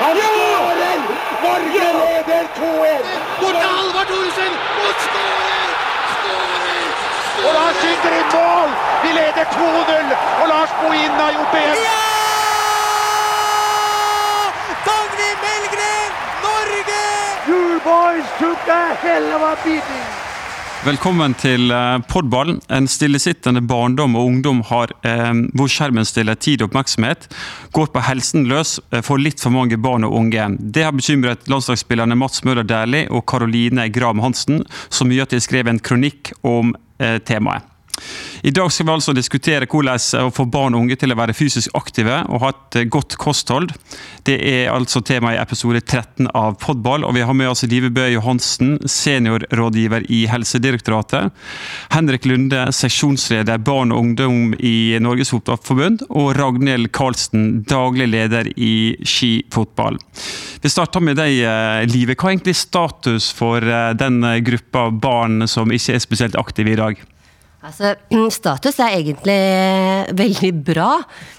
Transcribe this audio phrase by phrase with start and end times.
[0.00, 1.00] Han skårer!
[1.42, 3.04] Norge leder 2-1!
[3.40, 4.52] Bort til Halvard Thoresen!
[4.84, 5.68] Og skårer!
[7.46, 8.70] Og Lars skyter inn mål!
[9.02, 10.14] Vi leder 2-0!
[10.42, 11.76] Og Lars Bohin har gjort det igjen!
[14.88, 16.10] Dagny Melgren,
[16.46, 17.04] Norge!
[17.50, 20.29] You boys took a hell of a beating!
[20.80, 26.62] Velkommen til Podballen, Podball, en stillesittende barndom og ungdom har, eh, hvor skjermen stiller tid
[26.62, 27.26] og oppmerksomhet,
[27.76, 30.46] går på helsen løs eh, for litt for mange barn og unge.
[30.72, 35.42] Det har bekymret landslagsspillerne Mats Møller Dæhlie og Karoline Graham Hansen så mye at de
[35.44, 37.68] skrev en kronikk om eh, temaet.
[38.42, 41.34] I dag skal vi altså diskutere hvordan å få barn og unge til å være
[41.36, 43.74] fysisk aktive og ha et eh, godt kosthold.
[44.24, 47.90] Det er altså tema i episode 13 av Podball, og vi har med oss Live
[47.92, 51.36] Bøe Johansen, seniorrådgiver i Helsedirektoratet.
[51.92, 56.06] Henrik Lunde, seksjonsleder barn og ungdom i Norges Fotballforbund.
[56.08, 60.00] Og Ragnhild Karlsen, daglig leder i skifotball.
[60.64, 62.16] Vi starter med deg, eh, Live.
[62.16, 66.80] Hva er egentlig status for eh, den gruppa barn som ikke er spesielt aktive i
[66.80, 67.08] dag?
[67.60, 67.92] Altså,
[68.32, 69.36] Status er egentlig
[70.16, 70.88] veldig bra.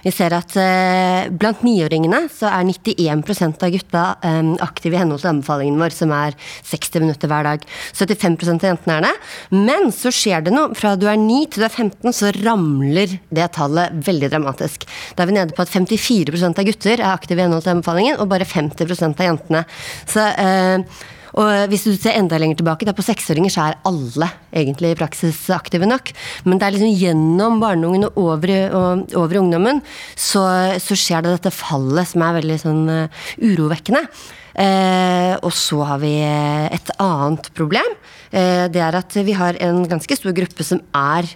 [0.04, 5.24] Vi ser at eh, blant niåringene så er 91% av gutta eh, aktive i henhold
[5.24, 6.38] til anbefalingen vår, som er
[6.70, 7.66] 60 minutter hver dag.
[7.98, 9.14] 75% av jentene er det.
[9.56, 10.76] Men så skjer det noe.
[10.78, 14.86] Fra du er 9 til du er 15, så ramler det tallet veldig dramatisk.
[15.18, 18.22] Da er vi nede på at 54% av gutter er aktive i henhold til anbefalingen,
[18.22, 19.66] og bare 50% av jentene.
[20.06, 21.02] Så eh,
[21.40, 25.00] og hvis du ser enda lenger tilbake, da på seksåringer så er alle egentlig i
[25.00, 26.12] praksis aktive nok.
[26.46, 29.82] Men det er liksom gjennom barneungen og over, og over ungdommen
[30.16, 30.44] så,
[30.82, 34.06] så, skjer det dette fallet som er veldig sånn uh, urovekkende.
[34.52, 37.96] Eh, og så har vi et annet problem.
[38.32, 41.30] Eh, det er at vi har en ganske stor gruppe som er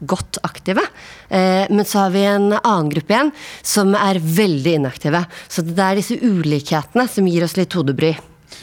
[0.00, 0.84] godt aktive.
[1.28, 5.24] Eh, men så har vi en annen gruppe igjen som er veldig inaktive.
[5.48, 8.14] Så det er disse ulikhetene som gir oss litt hodebry.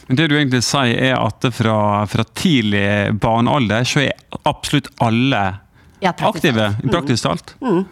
[0.07, 1.77] Men det du egentlig sier er at fra,
[2.09, 5.45] fra tidlig barnealder så er absolutt alle
[6.03, 7.55] ja, aktive, praktisk talt?
[7.63, 7.85] Mm.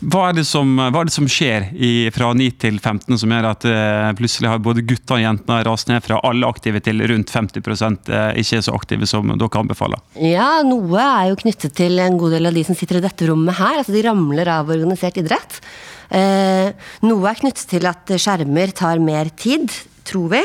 [0.00, 3.48] Hva, er som, hva, er det som, skjer i, fra 9 til 15 som gjør
[3.50, 7.32] at uh, plutselig har både gutter og jenter rast ned fra alle aktive til rundt
[7.34, 10.00] 50 uh, ikke er så aktive som dere anbefaler?
[10.24, 13.28] Ja, noe er jo knyttet til en god del av de som sitter i dette
[13.28, 13.82] rommet her.
[13.82, 15.60] altså De ramler av organisert idrett.
[16.10, 16.72] Eh,
[17.06, 19.70] noe er knyttet til at skjermer tar mer tid
[20.10, 20.40] tror vi.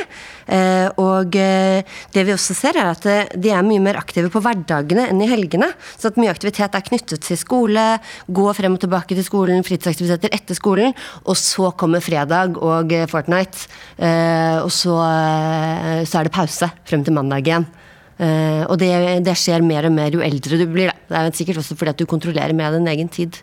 [0.45, 1.81] Eh, og eh,
[2.13, 5.23] det vi også ser, er at eh, de er mye mer aktive på hverdagene enn
[5.23, 5.71] i helgene.
[5.97, 7.85] Så at mye aktivitet er knyttet til skole,
[8.27, 10.93] gå frem og tilbake til skolen, fritidsaktiviteter etter skolen.
[11.25, 13.67] Og så kommer fredag og Fortnite.
[14.61, 14.95] Og så,
[16.05, 17.65] så er det pause frem til mandag igjen.
[18.69, 18.89] Og det,
[19.25, 20.91] det, skjer mer og mer jo eldre du blir.
[21.09, 21.25] Da.
[21.25, 23.41] Det er sikkert også fordi at du kontrollerer mer din egen tid.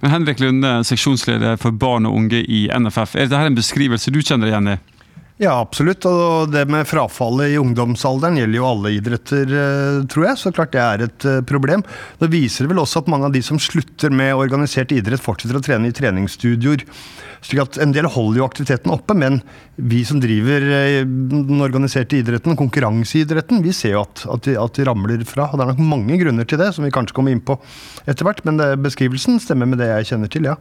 [0.00, 3.16] Men Henrik Lunde, seksjonsleder for barn og unge i NFF.
[3.16, 4.76] Er dette en beskrivelse du kjenner igjen i?
[5.36, 6.06] Ja, absolutt.
[6.08, 10.38] Og det med frafallet i ungdomsalderen gjelder jo alle idretter, eh, tror jeg.
[10.40, 11.82] Så klart det er et eh, problem.
[12.22, 15.64] Det viser vel også at mange av de som slutter med organisert idrett, fortsetter å
[15.64, 16.86] trene i treningsstudioer.
[17.44, 19.42] slik at En del holder jo aktiviteten oppe, men
[19.76, 24.72] vi som driver eh, den organiserte idretten, konkurranseidretten, vi ser jo at, at, de, at
[24.72, 25.50] de ramler fra.
[25.52, 27.60] og Det er nok mange grunner til det, som vi kanskje kommer inn på
[28.08, 28.40] etter hvert.
[28.48, 30.56] Men beskrivelsen stemmer med det jeg kjenner til, ja.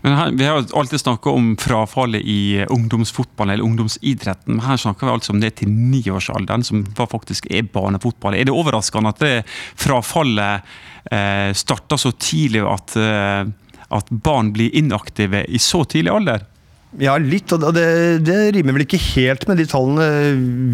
[0.00, 4.56] Men her, Vi har alltid snakka om frafallet i ungdomsfotballen eller ungdomsidretten.
[4.56, 8.34] men Her snakker vi altså om det til niårsalderen, som faktisk er barnefotball.
[8.34, 9.34] Er det overraskende at det
[9.76, 10.62] frafallet
[11.12, 13.44] eh, starter så tidlig at, eh,
[13.90, 16.46] at barn blir inaktive i så tidlig alder?
[16.98, 17.52] Ja, litt.
[17.54, 17.84] Og det,
[18.26, 20.06] det, rimer vel ikke helt med de tallene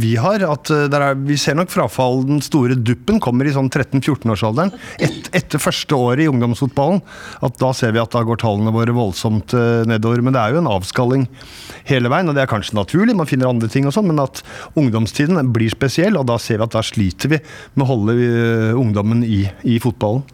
[0.00, 0.40] vi har.
[0.48, 4.72] at eh, er, Vi ser nok frafall, den store duppen kommer i sånn 13-14-årsalderen.
[5.04, 7.02] Et, etter første året i ungdomsfotballen.
[7.44, 10.24] at Da ser vi at da går tallene våre voldsomt uh, nedover.
[10.24, 11.28] Men det er jo en avskalling
[11.90, 13.18] hele veien, og det er kanskje naturlig.
[13.18, 14.40] Man finner andre ting og sånn, men at
[14.78, 17.42] ungdomstiden blir spesiell, og da ser vi at da sliter vi
[17.76, 20.24] med å holde uh, ungdommen i, i fotballen.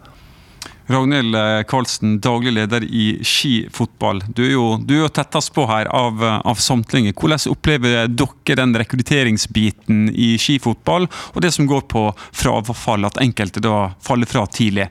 [0.91, 4.23] Ragnhild eh, Karlsen, daglig leder i skifotball.
[4.27, 7.13] Du er jo, du er jo tettest på her av, av samtlige.
[7.15, 13.63] Hvordan opplever dere den rekrutteringsbiten i skifotball, og det som går på frafall, at enkelte
[13.63, 14.89] da faller fra tidlig?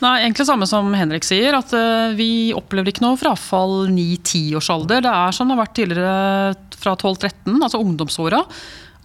[0.00, 1.56] Nei, egentlig samme som Henrik sier.
[1.58, 5.04] at uh, Vi opplever ikke noe frafall 9-10-årsalder.
[5.04, 8.44] Det er som det har vært tidligere fra 12-13, altså ungdomsåra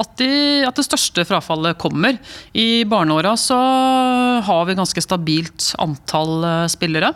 [0.02, 0.30] at, de,
[0.68, 2.18] at, det største frafallet kommer.
[2.52, 3.58] I barneåra så
[4.46, 7.14] har vi ganske stabilt antall uh, spillere.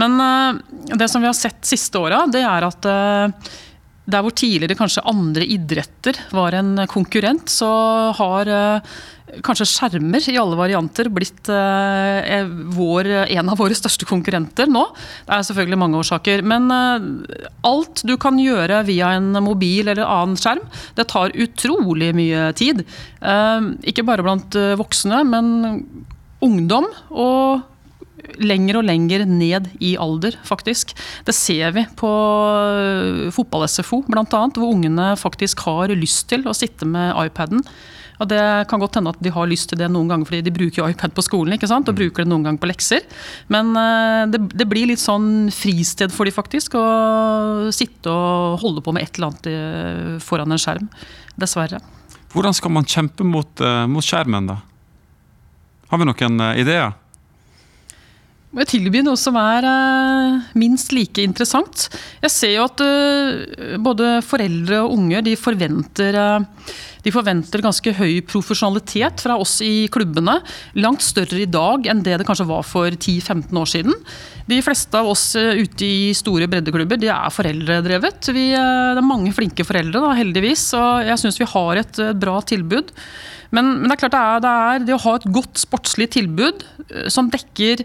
[0.00, 3.52] Men uh, det som vi har sett siste åra, det er at uh,
[4.04, 7.70] der hvor tidligere kanskje andre idretter var en konkurrent, så
[8.18, 8.94] har eh,
[9.44, 12.44] kanskje skjermer i alle varianter blitt eh,
[12.76, 14.84] vår, en av våre største konkurrenter nå.
[15.24, 16.44] Det er selvfølgelig mange årsaker.
[16.44, 17.08] Men eh,
[17.64, 20.64] alt du kan gjøre via en mobil eller annen skjerm,
[20.98, 22.84] det tar utrolig mye tid.
[23.24, 25.54] Eh, ikke bare blant eh, voksne, men
[26.44, 26.90] ungdom.
[27.10, 27.70] og
[28.42, 30.94] lenger og lenger ned i alder, faktisk.
[31.26, 36.88] Det ser vi på øh, fotball-SFO, bl.a., hvor ungene faktisk har lyst til å sitte
[36.88, 37.62] med iPaden.
[38.22, 38.40] Og Det
[38.70, 41.16] kan godt hende at de har lyst til det noen ganger fordi de bruker iPad
[41.16, 41.56] på skolen.
[41.56, 41.88] ikke sant?
[41.90, 43.02] Og bruker det noen ganger på lekser.
[43.50, 46.84] Men øh, det, det blir litt sånn fristed for de faktisk å
[47.74, 50.90] sitte og holde på med et eller annet øh, foran en skjerm.
[51.34, 51.82] Dessverre.
[52.34, 54.58] Hvordan skal man kjempe mot, mot skjermen, da?
[55.90, 56.94] Har vi noen ideer?
[58.54, 61.88] Må jeg tilby noe som er eh, minst like interessant.
[62.22, 67.96] Jeg ser jo at eh, både foreldre og unger de forventer, eh, de forventer ganske
[67.98, 70.38] høy profesjonalitet fra oss i klubbene.
[70.78, 73.98] Langt større i dag enn det det kanskje var for 10-15 år siden.
[74.46, 78.30] De fleste av oss eh, ute i store breddeklubber de er foreldredrevet.
[78.36, 80.66] Vi, eh, det er mange flinke foreldre, da, heldigvis.
[80.78, 82.92] Og jeg syns vi har et eh, bra tilbud.
[83.54, 86.08] Men, men det er klart det er, det er det å ha et godt sportslig
[86.16, 86.64] tilbud
[87.12, 87.84] som dekker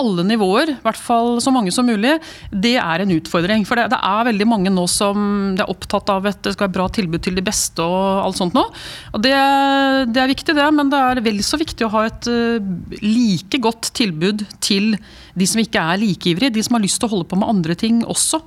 [0.00, 2.14] alle nivåer, i hvert fall så mange som mulig,
[2.50, 3.64] det er en utfordring.
[3.68, 6.76] For det, det er veldig mange nå som er opptatt av at det skal være
[6.78, 8.64] bra tilbud til de beste og alt sånt nå.
[9.14, 9.34] Og det,
[10.14, 12.70] det er viktig, det, men det er vel så viktig å ha et eh,
[13.02, 14.94] like godt tilbud til
[15.38, 17.50] de som ikke er like ivrige, de som har lyst til å holde på med
[17.50, 18.40] andre ting også.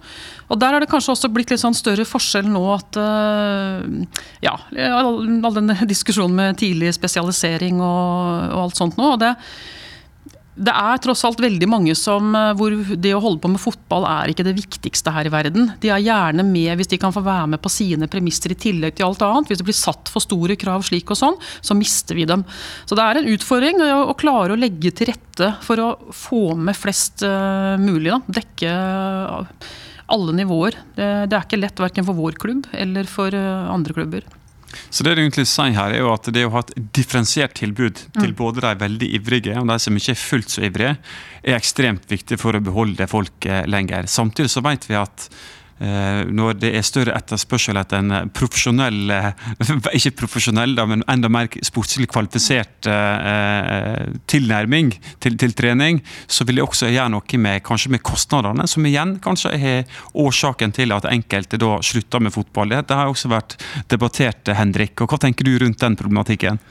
[0.50, 4.57] Og Der er det kanskje også blitt litt sånn større forskjell nå at eh, Ja,
[4.90, 9.13] all, all den diskusjonen med tidlig spesialisering og, og alt sånt nå.
[9.16, 9.34] og det
[10.54, 14.06] det er tross alt veldig mange som, eh, hvor det å holde på med fotball
[14.06, 15.72] er ikke det viktigste her i verden.
[15.82, 18.96] De er gjerne med hvis de kan få være med på sine premisser i tillegg
[18.96, 19.50] til alt annet.
[19.50, 22.46] Hvis det blir satt for store krav slik og sånn, så mister vi dem.
[22.86, 26.78] Så det er en utfordring å, klare å legge til rette for å få med
[26.78, 28.12] flest uh, mulig.
[28.14, 28.22] Da.
[28.38, 29.66] Dekke uh,
[30.14, 30.78] alle nivåer.
[30.94, 34.30] Det, det, er ikke lett verken for vår klubb eller for andre klubber.
[34.90, 38.06] Så det du egentlig sier her er jo at det å ha et differensiert tilbud
[38.20, 40.96] til både de veldig ivrige og de som ikke er fullt så ivrige,
[41.44, 44.08] er ekstremt viktig for å beholde folk lenger.
[44.12, 45.28] Samtidig så vet vi at
[45.83, 49.12] når det er større etterspørsel etter en profesjonell
[49.97, 54.94] Ikke profesjonell, da, men enda mer sportslig kvalifisert eh, tilnærming
[55.24, 59.18] til, til, trening, så vil det også gjøre noe med, kanskje med kostnadene, som igjen
[59.24, 62.77] kanskje er årsaken til at enkelte da slutter med fotball.
[62.80, 63.57] Det har også vært
[63.91, 64.95] debattert, Henrik.
[65.01, 66.62] og Hva tenker du rundt den problematikken?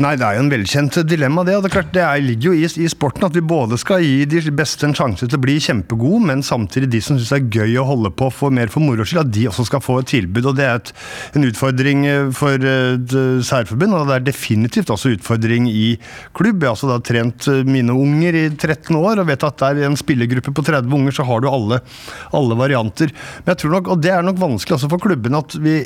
[0.00, 1.52] Nei, det er jo en velkjent dilemma, det.
[1.58, 4.00] og Det, er klart, det er, ligger jo i, i, sporten at vi både skal
[4.00, 7.40] gi de beste en sjanse til å bli kjempegode, men samtidig de som syns det
[7.42, 9.98] er gøy å holde på for mer for moro skyld, at de også skal få
[10.00, 10.48] et tilbud.
[10.48, 10.94] og Det er et,
[11.36, 12.08] en utfordring
[12.40, 15.86] for et særforbund, og det er definitivt også utfordring i
[16.40, 16.64] klubb.
[16.64, 19.88] Jeg har altså da trent mine unger i 13 år og vet at der i
[19.90, 21.84] en spillergruppe på 30 unger så har du alle,
[22.32, 23.12] alle varianter.
[23.42, 25.82] Men jeg tror nok, og det er nok vanskelig også for klubbene at vi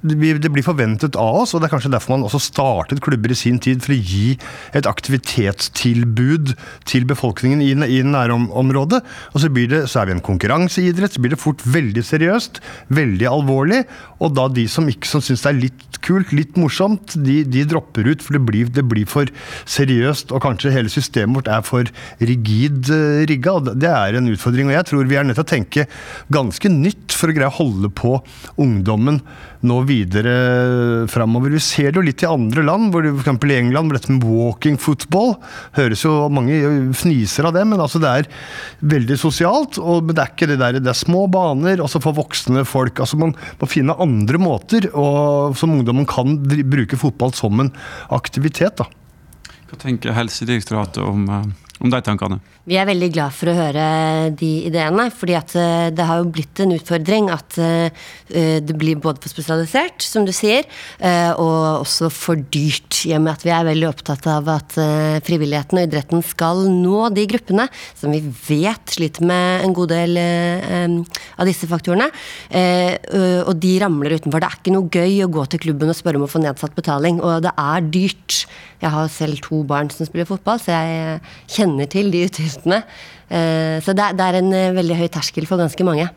[0.00, 3.36] det blir forventet av oss, og det er kanskje derfor man også startet klubber i
[3.36, 4.38] sin tid, for å gi
[4.76, 6.54] et aktivitetstilbud
[6.88, 9.02] til befolkningen i, nærområdet.
[9.34, 12.62] Og så, blir det, så er vi en konkurranseidrett, så blir det fort veldig seriøst,
[12.96, 13.82] veldig alvorlig.
[14.24, 17.66] Og da de som ikke som syns det er litt kult, litt morsomt, de, de
[17.68, 19.28] dropper ut, for det blir, det blir, for
[19.68, 21.92] seriøst, og kanskje hele systemet vårt er for
[22.24, 23.58] rigid uh, rigga.
[23.74, 25.86] Det er en utfordring, og jeg tror vi er nødt til å tenke
[26.32, 28.16] ganske nytt for å greie å holde på
[28.60, 29.20] ungdommen
[29.66, 29.89] nå videre
[31.10, 31.54] framover.
[31.54, 33.30] Vi ser det jo litt i andre land, hvor f.eks.
[33.50, 35.34] i England hvor dette med walking football
[35.78, 36.56] høres jo Mange
[36.96, 38.28] fniser av det, men altså det er
[38.92, 39.78] veldig sosialt.
[39.78, 43.00] og men Det er ikke det der, det er små baner, altså for voksne folk.
[43.00, 47.72] altså Man må finne andre måter og, som ungdommen kan bruke fotball som en
[48.10, 48.80] aktivitet.
[48.80, 48.88] da.
[49.70, 52.38] Hva tenker Helsedirektoratet om, eh, om de tankene?
[52.68, 53.84] Vi er veldig glad for å høre
[54.36, 58.04] de ideene, fordi eh, det har jo blitt en utfordring at eh,
[58.60, 60.68] det blir både for spesialisert, som du sier,
[60.98, 63.00] eh, og også for dyrt.
[63.08, 64.76] I og med at vi er veldig opptatt av at
[65.24, 67.66] frivilligheten og idretten skal nå de gruppene
[67.98, 72.10] som vi vet sliter med en god del av disse faktorene.
[72.52, 74.42] Og de ramler utenfor.
[74.42, 76.76] Det er ikke noe gøy å gå til klubben og spørre om å få nedsatt
[76.76, 78.42] betaling, og det er dyrt.
[78.80, 81.20] Jeg har selv to barn som spiller fotball, så jeg
[81.52, 82.82] kjenner til de utgiftene.
[83.30, 86.08] Eh, så det er en eh, veldig høy terskel for ganske mange.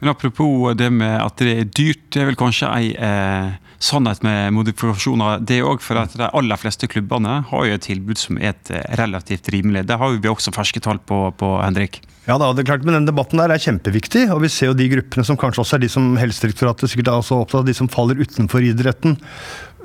[0.00, 3.52] Men Apropos det med at det er dyrt, det er vel kanskje ei eh,
[3.84, 5.44] sannhet med modifikasjoner.
[5.44, 8.54] Det er òg for at de aller fleste klubbene har jo et tilbud som er
[8.54, 9.86] et relativt rimelig.
[9.88, 12.02] Det har vi også ferske tall på, på Henrik.
[12.24, 14.76] Ja da, det er klart, men den debatten der er kjempeviktig, og vi ser jo
[14.78, 17.74] de gruppene som kanskje også er de som Helsedirektoratet sikkert er også opptatt av, de
[17.76, 19.18] som faller utenfor idretten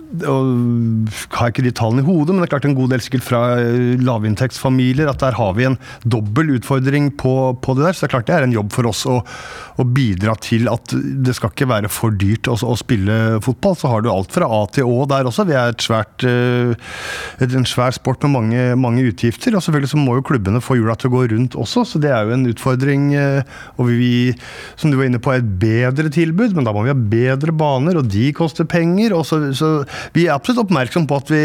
[0.10, 3.26] og har ikke de tallene i hodet, men det er klart en god del sikkert
[3.28, 5.10] fra eh, lavinntektsfamilier.
[5.12, 7.94] At der har vi en dobbel utfordring på, på, det der.
[7.94, 10.96] Så det er klart det er en jobb for oss å, å bidra til at
[10.98, 13.78] det skal ikke være for dyrt å, å, spille fotball.
[13.78, 15.46] Så har du alt fra A til Å der også.
[15.50, 16.74] Vi er et svært, eh,
[17.46, 19.54] en svær sport med mange, mange utgifter.
[19.54, 22.10] Og selvfølgelig så må jo klubbene få hjula til å gå rundt også, så det
[22.16, 23.12] er jo en utfordring.
[23.14, 24.34] Eh, og vi,
[24.74, 27.54] som du var inne på, er et bedre tilbud, men da må vi ha bedre
[27.54, 29.14] baner, og de koster penger.
[29.14, 29.70] og så, så
[30.16, 31.44] vi er absolutt oppmerksom på at vi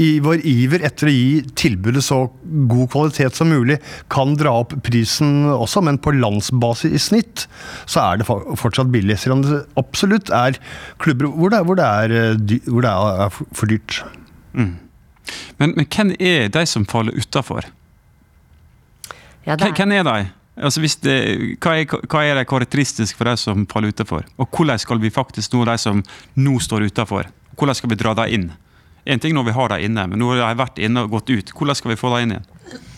[0.00, 3.78] i vår iver etter å gi tilbudet så god kvalitet som mulig,
[4.12, 7.44] kan dra opp prisen også, men på landsbasis i snitt
[7.84, 9.18] så er det fortsatt billig.
[9.20, 10.58] Selv om det absolutt er
[11.02, 14.00] klubber hvor det, hvor det, er, eh, hvor det er, for dyrt.
[14.56, 14.74] Mm.
[15.60, 17.68] Men, men, hvem er de som faller utafor?
[19.46, 20.30] Ja, hvem er de?
[20.52, 21.14] Altså det,
[21.64, 24.26] hva, er, hva er det karakteristisk for de som faller utafor?
[24.36, 26.02] Og hvordan skal vi faktisk nå de som
[26.36, 27.30] nå står utafor?
[27.56, 28.50] Hvordan skal vi dra dem inn?
[29.08, 31.32] En ting når vi har dem inne, men nå har de vært inne og gått
[31.32, 31.54] ut.
[31.56, 32.50] Hvordan skal vi få dem inn igjen?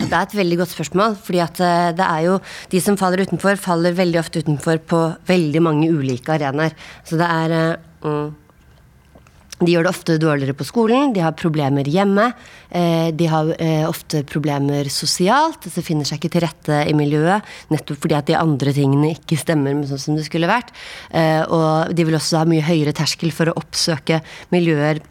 [0.05, 1.17] Det er et veldig godt spørsmål.
[1.17, 2.39] fordi at eh, det er jo
[2.71, 6.75] De som faller utenfor, faller veldig ofte utenfor på veldig mange ulike arenaer.
[7.07, 8.29] Så det er eh, mm,
[9.63, 12.27] de gjør det ofte dårligere på skolen, de har problemer hjemme.
[12.75, 17.47] Eh, de har eh, ofte problemer sosialt, de finner seg ikke til rette i miljøet.
[17.71, 20.75] Nettopp fordi at de andre tingene ikke stemmer med sånn som det skulle vært.
[21.15, 25.03] Eh, og de vil også ha mye høyere terskel for å oppsøke miljøer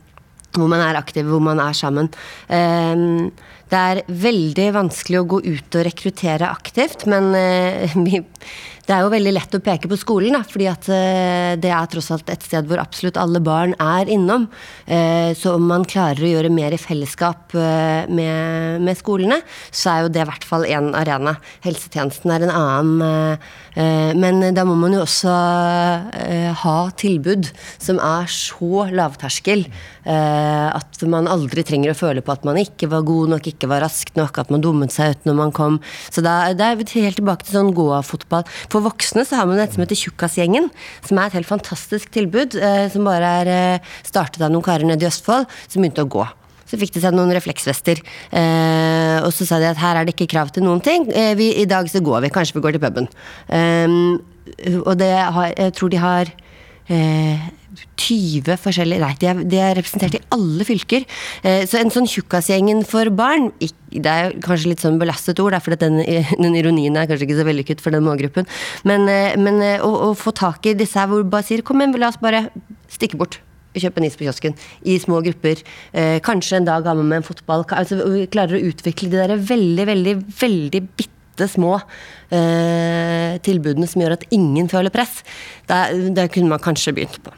[0.54, 2.12] hvor man er aktiv, hvor man er sammen.
[2.46, 7.32] Det er veldig vanskelig å gå ut og rekruttere aktivt, men
[8.06, 8.22] vi
[8.84, 11.88] det er jo veldig lett å peke på skolen, da, fordi at eh, det er
[11.92, 14.50] tross alt et sted hvor absolutt alle barn er innom.
[14.84, 19.40] Eh, så om man klarer å gjøre mer i fellesskap eh, med, med skolene,
[19.72, 21.38] så er jo det i hvert fall én arena.
[21.64, 23.40] Helsetjenesten er en annen.
[23.74, 25.32] Men da må man jo også
[26.60, 27.48] ha tilbud
[27.82, 29.64] som er så lavterskel
[30.06, 33.82] at man aldri trenger å føle på at man ikke var god nok, ikke var
[33.86, 35.80] rask nok, at man dummet seg ut når man kom.
[36.14, 38.46] Så da, er helt tilbake til sånn gå-av-fotball.
[38.74, 40.72] For voksne så har man dette som heter Tjukkasgjengen,
[41.06, 42.58] som er et helt fantastisk tilbud.
[42.58, 46.10] Eh, som bare er eh, startet av noen karer nede i Østfold som begynte å
[46.10, 46.26] gå.
[46.66, 48.02] Så fikk de seg noen refleksvester.
[48.34, 51.06] Eh, og så sa de at her er det ikke krav til noen ting.
[51.14, 52.34] Eh, vi, I dag så går vi.
[52.34, 53.10] Kanskje vi går til puben.
[53.54, 56.34] Eh, og det har, jeg tror de har
[56.90, 57.46] eh,
[58.04, 61.06] 20 forskjellige Nei, de er, de er, representert i alle fylker.
[61.44, 65.78] Eh, så en sånn Tjukkasgjengen for barn Det er kanskje litt sånn belastet ord, for
[65.80, 66.02] den,
[66.44, 68.50] den, ironien er kanskje ikke så vellykket for den målgruppen.
[68.90, 71.82] Men, eh, men eh, å, å, få tak i disse her hvor bare sier kom
[71.82, 72.48] igjen, la oss bare
[72.92, 73.40] stikke bort.
[73.74, 74.54] Kjøpe en is på kiosken
[74.86, 75.64] i små grupper.
[75.98, 77.66] Eh, kanskje en dag ha med en fotball.
[77.74, 81.80] Altså, vi klarer å utvikle de der veldig, veldig, veldig bitte små
[82.30, 85.24] eh, tilbudene som gjør at ingen føler press.
[85.66, 87.34] Det kunne man kanskje begynt på.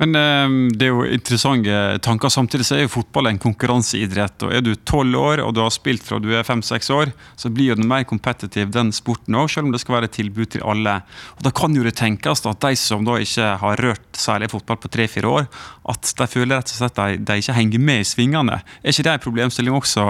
[0.00, 2.32] Men ehm, det er jo interessante tanker.
[2.32, 4.46] Samtidig så er jo fotball en konkurranseidrett.
[4.46, 7.52] og Er du tolv år og du har spilt fra du er fem-seks år, så
[7.52, 10.52] blir jo den mer kompetitiv, den sporten òg, selv om det skal være et tilbud
[10.54, 10.98] til alle.
[11.36, 14.80] Og Da kan jo det tenkes at de som da ikke har rørt særlig fotball
[14.80, 15.50] på tre-fire år,
[15.92, 18.62] at de føler rett og slett at de, de ikke henger med i svingene.
[18.82, 20.04] Er ikke det en problemstilling også,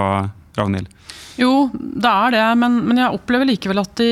[0.57, 0.89] Ragnhild?
[1.39, 4.11] Jo, det er det, men, men jeg opplever likevel at de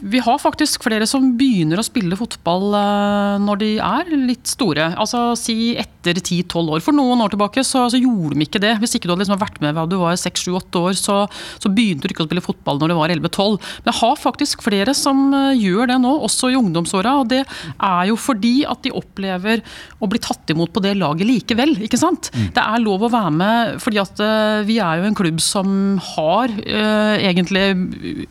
[0.00, 4.92] vi har faktisk flere som begynner å spille fotball eh, når de er litt store.
[4.96, 5.74] Altså Si
[6.12, 6.82] etter 10-12 år.
[6.84, 8.74] For noen år tilbake så, så, gjorde de ikke det.
[8.82, 11.18] Hvis ikke du hadde liksom vært med da du var 6-7-8 år, så,
[11.60, 13.58] så, begynte du ikke å spille fotball når du var 11-12.
[13.84, 17.18] Men jeg har faktisk flere som eh, gjør det nå, også i ungdomsåra.
[17.22, 19.62] Og det er jo fordi at de opplever
[20.00, 21.76] å bli tatt imot på det laget likevel.
[21.84, 22.32] ikke sant?
[22.34, 22.48] Mm.
[22.56, 25.70] Det er lov å være med, fordi at uh, vi er jo en klubb som
[26.14, 27.66] har uh, egentlig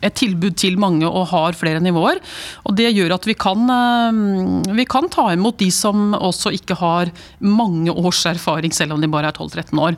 [0.02, 1.06] et tilbud til mange.
[1.08, 2.22] og har flere nivåer.
[2.68, 6.78] Og Det gjør at vi kan, eh, vi kan ta imot de som også ikke
[6.80, 9.98] har mange års erfaring, selv om de bare er 12-13 år.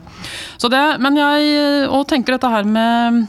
[0.70, 3.26] Det, men jeg og tenker dette her med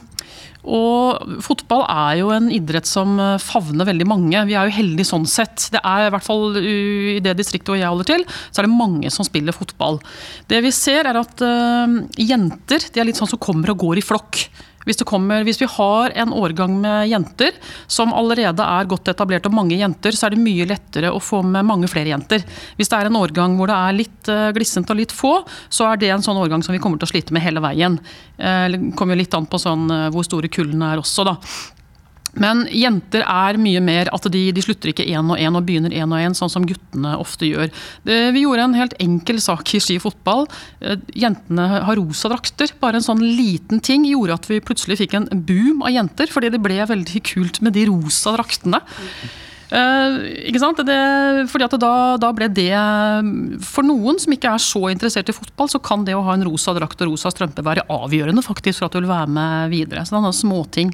[0.61, 4.43] og fotball er jo en idrett som favner veldig mange.
[4.45, 5.71] Vi er jo heldige sånn sett.
[5.73, 8.75] Det er i hvert fall I det distriktet hvor jeg holder til, så er det
[8.75, 9.97] mange som spiller fotball.
[10.51, 14.01] Det vi ser er at uh, jenter de er litt sånn som kommer og går
[14.01, 14.43] i flokk.
[14.85, 17.57] Hvis, kommer, hvis, vi har en årgang med jenter
[17.87, 21.41] som allerede er godt etablert og mange jenter, så er det mye lettere å få
[21.45, 22.45] med mange flere jenter.
[22.79, 25.35] Hvis det er en årgang hvor det er litt uh, glissent og litt få,
[25.69, 27.99] så er det en sånn årgang som vi kommer til å slite med hele veien.
[28.37, 31.37] Det kommer jo litt an på sånn, uh, hvor store kullene er også, da.
[32.39, 35.91] Men jenter er mye mer at de, de slutter ikke én og én og begynner
[35.91, 37.71] én og én, sånn som guttene ofte gjør.
[38.07, 40.47] Det, vi gjorde en helt enkel sak i ski fotball.
[40.79, 42.71] Eh, Jentene har rosa drakter.
[42.79, 46.53] Bare en sånn liten ting gjorde at vi plutselig fikk en boom av jenter, fordi
[46.53, 48.79] det ble veldig kult med de rosa draktene.
[49.71, 50.15] Eh,
[50.49, 50.81] ikke sant?
[50.83, 50.97] Det,
[51.47, 52.75] fordi at da, da ble det
[53.63, 56.43] For noen som ikke er så interessert i fotball, så kan det å ha en
[56.43, 60.03] rosa drakt og rosa strømpe være avgjørende faktisk for at du vil være med videre.
[60.03, 60.91] Så det er småting.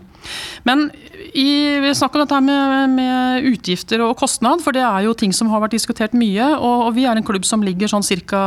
[0.68, 0.88] Men
[1.34, 1.50] i,
[1.82, 5.34] vi snakker om dette her med, med, utgifter og kostnad, for det er jo ting
[5.34, 6.52] som har vært diskutert mye.
[6.58, 8.40] Og, og vi er en klubb som ligger sånn cirka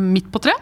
[0.00, 0.56] midt på tre.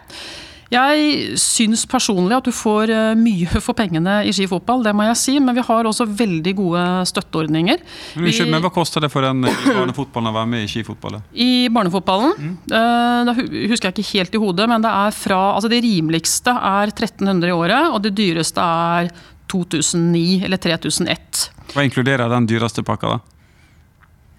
[0.72, 5.20] Jeg syns personlig at du får eh, mye for pengene i skifotball, det må jeg
[5.20, 5.36] si.
[5.42, 7.84] Men vi har også veldig gode støtteordninger.
[8.14, 11.26] Men, unnskyld, men Hva koster det for den barnefotballen å være med i skifotballen?
[11.34, 12.34] I barnefotballen?
[12.38, 12.56] Mm.
[12.70, 16.90] Da husker jeg ikke helt i hodet, men det er fra Altså det rimeligste er
[16.90, 19.10] 1300 i året, og det dyreste er
[19.52, 21.44] 2009 eller 3001.
[21.74, 23.33] Hva inkluderer den dyreste pakka, da?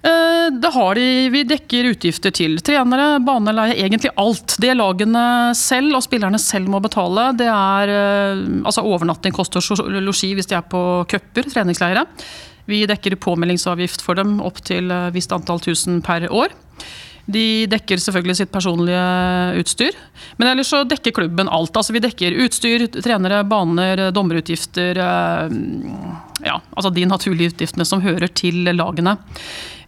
[0.05, 4.57] Eh, det har de, Vi dekker utgifter til trenere, baneleie, egentlig alt.
[4.61, 9.89] Det lagene selv og spillerne selv må betale, det er eh, altså overnatting, kost og
[10.05, 12.05] losji hvis de er på cuper, treningsleire.
[12.69, 16.53] Vi dekker påmeldingsavgift for dem opp til visst antall tusen per år.
[17.25, 19.05] De dekker selvfølgelig sitt personlige
[19.61, 19.95] utstyr.
[20.37, 21.73] Men ellers så dekker klubben alt.
[21.73, 24.99] Altså Vi dekker utstyr, trenere, baner, dommerutgifter.
[25.01, 25.55] Eh,
[26.45, 29.17] ja, altså de naturlige utgiftene som hører til lagene.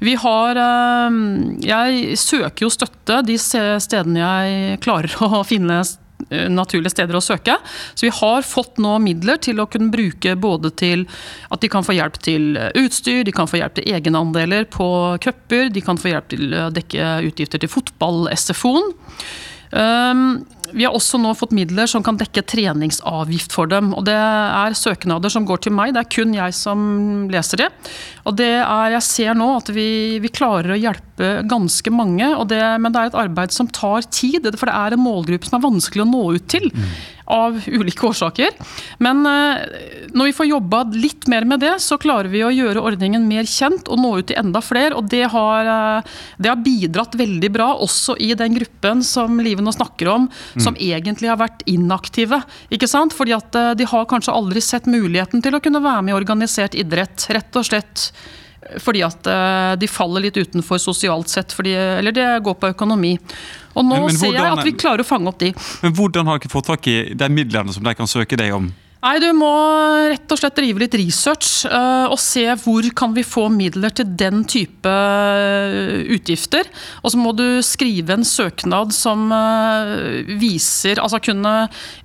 [0.02, 1.22] Vi har eh,
[1.66, 6.07] Jeg søker jo støtte de stedene jeg klarer å finne Eh,
[6.52, 7.58] naturlige steder å søke.
[7.94, 11.06] Så vi har fått nå midler til å kunne bruke både til
[11.54, 14.90] at de kan få hjelp til eh, utstyr, de kan få hjelp til egenandeler på
[15.24, 18.94] cuper, de kan få hjelp til å dekke utgifter til fotball-SFO-en.
[19.68, 20.22] Um,
[20.74, 23.94] vi har også nå fått midler som kan dekke treningsavgift for dem.
[23.96, 26.80] og Det er søknader som går til meg, det er kun jeg som
[27.32, 27.70] leser det.
[28.28, 32.64] Og det er, Jeg ser nå at vi, vi klarer å hjelpe ganske mange, det,
[32.80, 34.48] men det er et arbeid som tar tid.
[34.58, 36.72] For det er en målgruppe som er vanskelig å nå ut til.
[36.74, 38.56] Mm av ulike årsaker.
[39.04, 39.64] Men eh,
[40.16, 43.48] når vi får jobba litt mer med det, så klarer vi å gjøre ordningen mer
[43.50, 44.96] kjent og nå ut til enda flere.
[44.98, 49.64] Og det har, eh, det har bidratt veldig bra, også i den gruppen som Live
[49.64, 50.64] nå snakker om, mm.
[50.66, 52.42] som egentlig har vært inaktive.
[52.74, 53.16] ikke sant?
[53.18, 56.18] Fordi at eh, de har kanskje aldri sett muligheten til å kunne være med i
[56.18, 57.30] organisert idrett.
[57.34, 58.12] Rett og slett
[58.84, 59.28] fordi at
[59.80, 63.14] de faller litt utenfor sosialt sett, fordi, eller det går på økonomi.
[63.78, 65.54] Og nå men, men ser jeg at vi klarer å fange opp de.
[65.86, 68.68] Men hvordan har dere fått tak i de midlene som de kan søke deg om?
[68.98, 69.52] Nei, Du må
[70.10, 74.10] rett og slett drive litt research uh, og se hvor kan vi få midler til
[74.18, 76.70] den type uh, utgifter.
[77.04, 81.54] Og så må du skrive en søknad som uh, viser altså kunne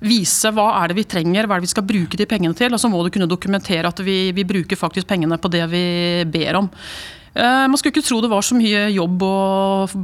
[0.05, 2.73] vise hva er det vi trenger, hva er det vi skal bruke de pengene til.
[2.75, 5.85] Og så må du kunne dokumentere at vi, vi bruker faktisk pengene på det vi
[6.29, 6.71] ber om.
[7.33, 9.37] Eh, man skulle ikke tro det var så mye jobb å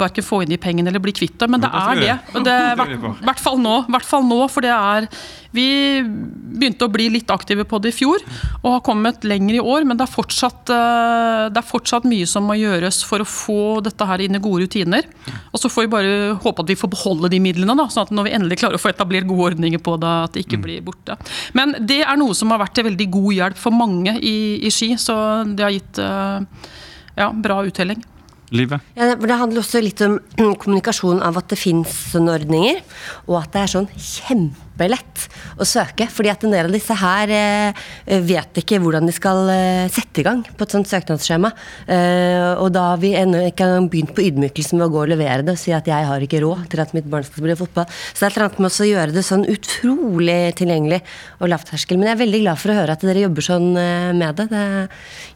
[0.01, 2.15] verken få inn de pengene eller bli kvitt det, men det er det.
[2.47, 2.55] det
[2.97, 5.05] I hvert fall nå, hvert fall nå, for det er
[5.53, 5.67] Vi
[6.01, 8.21] begynte å bli litt aktive på det i fjor
[8.59, 12.25] og har kommet lenger i år, men det er fortsatt, eh, det er fortsatt mye
[12.29, 15.07] som må gjøres for å få dette her inn i gode rutiner.
[15.53, 18.13] Og så får vi bare håpe at vi får beholde de midlene, da, sånn at
[18.13, 20.65] når vi endelig klarer å få etablert gode ordninger på det, at det ikke mm.
[20.67, 21.17] blir borte.
[21.57, 24.73] Men det er noe som har vært til veldig god hjelp for mange i, i
[24.73, 25.17] Ski, så
[25.49, 26.77] det har gitt uh,
[27.15, 28.03] ja, bra uttelling.
[28.49, 28.81] Livet?
[28.97, 30.17] Ja, det handler også litt om
[30.61, 32.81] kommunikasjon av at det fins sånne ordninger,
[33.27, 35.27] og at det er sånn kjempelett
[35.61, 36.07] å søke.
[36.09, 37.85] fordi at en del av disse her eh,
[38.25, 41.53] vet ikke hvordan de skal eh, sette i gang på et sånt søknadsskjema.
[41.93, 45.45] Eh, og da har vi ennå ikke begynt på ydmykelsen med å gå og levere
[45.45, 47.85] det og si at jeg har ikke råd til at mitt barn skal spille fotball.
[47.85, 51.03] Så det er et eller annet med å gjøre det sånn utrolig tilgjengelig
[51.37, 52.01] og lavterskel.
[52.01, 54.49] Men jeg er veldig glad for å høre at dere jobber sånn eh, med det.
[54.57, 54.67] Det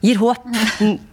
[0.09, 0.53] gir håp.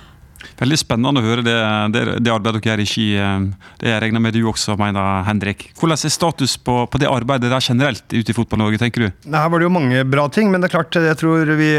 [0.61, 1.55] Veldig spennende å høre det,
[1.95, 3.05] det, det arbeidet dere gjør i Ski.
[3.17, 3.45] Eh,
[3.81, 5.71] det jeg regner med du også mener, Henrik.
[5.79, 9.07] Hvordan er status på, på det arbeidet der generelt ute i Fotball-Norge, tenker du?
[9.33, 11.71] Her var det jo mange bra ting, men det er klart, jeg tror vi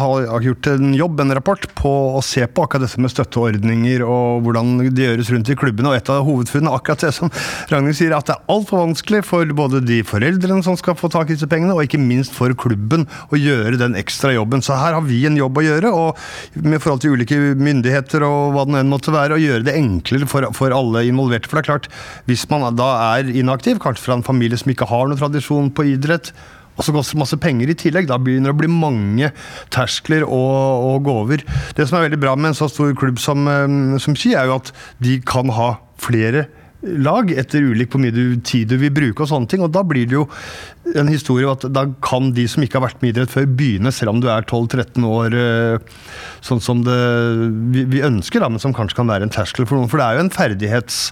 [0.00, 4.46] har gjort en jobb, en rapport, på å se på akkurat dette med støtteordninger og
[4.46, 5.92] hvordan det gjøres rundt i klubbene.
[5.92, 7.32] Og et av hovedfunnene akkurat det som
[7.68, 11.28] Ragnhild sier, at det er altfor vanskelig for både de foreldrene som skal få tak
[11.28, 14.64] i disse pengene, og ikke minst for klubben å gjøre den ekstra jobben.
[14.64, 18.24] Så her har vi en jobb å gjøre, og med forhold til ulike myndigheter prosjekter
[18.26, 21.48] og hva det enn måtte være, og gjøre det enklere for, for, alle involverte.
[21.48, 21.88] For det er klart,
[22.26, 25.86] hvis man da er inaktiv, kanskje fra en familie som ikke har noen tradisjon på
[25.94, 26.32] idrett,
[26.74, 28.08] og så koster det masse penger i tillegg.
[28.08, 29.30] Da begynner det å bli mange
[29.70, 30.42] terskler å,
[30.90, 31.44] å gå over.
[31.76, 34.50] Det som er veldig bra med en så stor klubb som, eh, som Ski, er
[34.50, 36.48] jo at de kan ha flere
[36.84, 39.64] lag, etter ulik på mye tid du vil bruke og sånne ting.
[39.64, 40.26] Og da blir det jo
[40.94, 44.14] en historie at da kan de som ikke har vært med idrett før, begynne selv
[44.14, 46.06] om du er 12-13 år, eh,
[46.44, 47.00] sånn som det
[47.92, 49.90] vi ønsker, da, men som kanskje kan være en terskel for noen.
[49.90, 51.04] For det er jo en ferdighets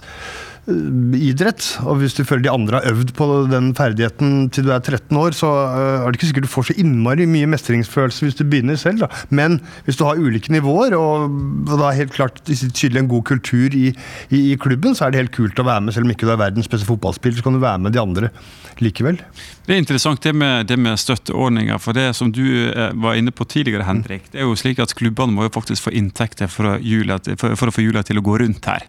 [0.63, 1.65] idrett.
[1.83, 5.17] Og hvis du føler de andre har øvd på den ferdigheten til du er 13
[5.19, 8.79] år, så er det ikke sikkert du får så innmari mye mestringsfølelse hvis du begynner
[8.79, 9.03] selv.
[9.03, 9.09] Da.
[9.29, 11.27] Men hvis du har ulike nivåer, og,
[11.67, 13.89] og da helt klart tydelig en god kultur i,
[14.29, 15.95] i, i, klubben, så er det helt kult å være med.
[15.95, 18.31] Selv om ikke du er verdens beste fotballspiller, så kan du være med de andre
[18.79, 19.19] likevel.
[19.63, 21.77] Det er interessant det med, det med støtteordninger.
[21.79, 22.43] For det som du
[22.99, 25.93] var inne på tidligere, Henrik, det er jo slik at klubbene må jo faktisk få
[25.95, 28.83] inntekter for å, jula, for, for å få hjula til å gå rundt her.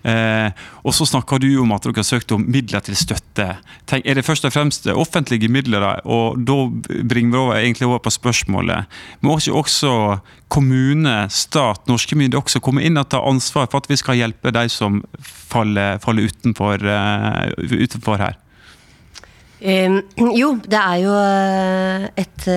[0.00, 3.50] Eh, og så snakker du om at dere har søkt om midler til støtte.
[3.90, 6.56] Tenk, er det først og fremst offentlige midler, og da
[7.04, 8.88] bringer vi over, egentlig over på spørsmålet
[9.24, 9.92] Må ikke også
[10.52, 14.52] kommune, stat, norske myndigheter også komme inn og ta ansvar for at vi skal hjelpe
[14.54, 18.38] de som faller, faller utenfor, uh, utenfor her?
[19.60, 20.00] Um,
[20.40, 21.14] jo, det er jo
[22.20, 22.48] et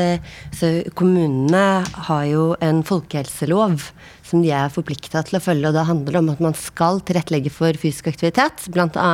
[0.58, 1.66] så Kommunene
[2.08, 3.92] har jo en folkehelselov
[4.28, 5.70] som de er forplikta til å følge.
[5.70, 9.10] og Det handler om at man skal tilrettelegge for fysisk aktivitet, bl.a.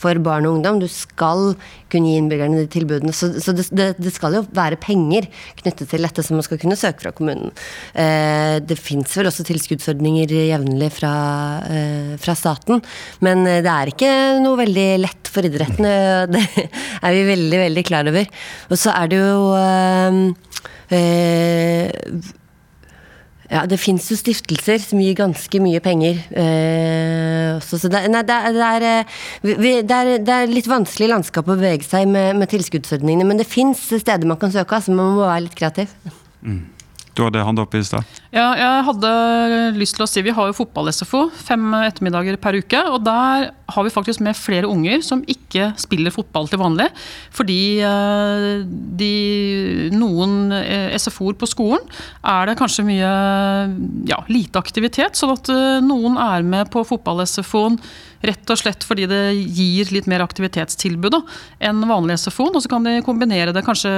[0.00, 0.80] for barn og ungdom.
[0.82, 1.54] Du skal
[1.92, 3.14] kunne gi innbyggerne de tilbudene.
[3.16, 3.68] Så, så det,
[3.98, 5.28] det, skal jo være penger
[5.62, 7.52] knyttet til dette som man skal kunne søke fra kommunen.
[7.98, 11.14] Eh, det fins vel også tilskuddsordninger jevnlig fra,
[11.66, 12.82] eh, fra, staten,
[13.24, 14.10] men det er ikke
[14.44, 15.86] noe veldig lett for idretten.
[16.28, 16.40] Det
[17.02, 18.26] er vi veldig, veldig klar over.
[18.70, 20.16] Og så er det jo øh,
[23.48, 26.18] ja, det fins jo stiftelser som gir ganske mye penger.
[27.64, 29.04] Så det, er,
[30.52, 33.28] litt vanskelig landskap å bevege seg med, med tilskuddsordningene.
[33.28, 35.88] Men det fins steder man kan søke, altså man må være litt kreativ.
[36.44, 36.62] Mm.
[37.16, 38.04] Du hadde hånda oppe i stad.
[38.28, 39.10] Ja, jeg hadde
[39.78, 42.82] lyst til å si Vi har jo fotball-SFO fem ettermiddager per uke.
[42.92, 46.90] og Der har vi faktisk med flere unger som ikke spiller fotball til vanlig.
[47.32, 48.66] Fordi eh,
[49.00, 49.12] de,
[49.96, 51.88] noen eh, SFO-er på skolen
[52.20, 53.14] er det kanskje mye
[54.12, 55.16] ja, lite aktivitet.
[55.16, 57.80] Sånn at eh, noen er med på fotball-SFO-en
[58.18, 59.20] Rett og slett fordi det
[59.54, 61.20] gir litt mer aktivitetstilbud da,
[61.68, 62.48] enn vanlig SFO.
[62.50, 63.92] Og så kan de kombinere det kanskje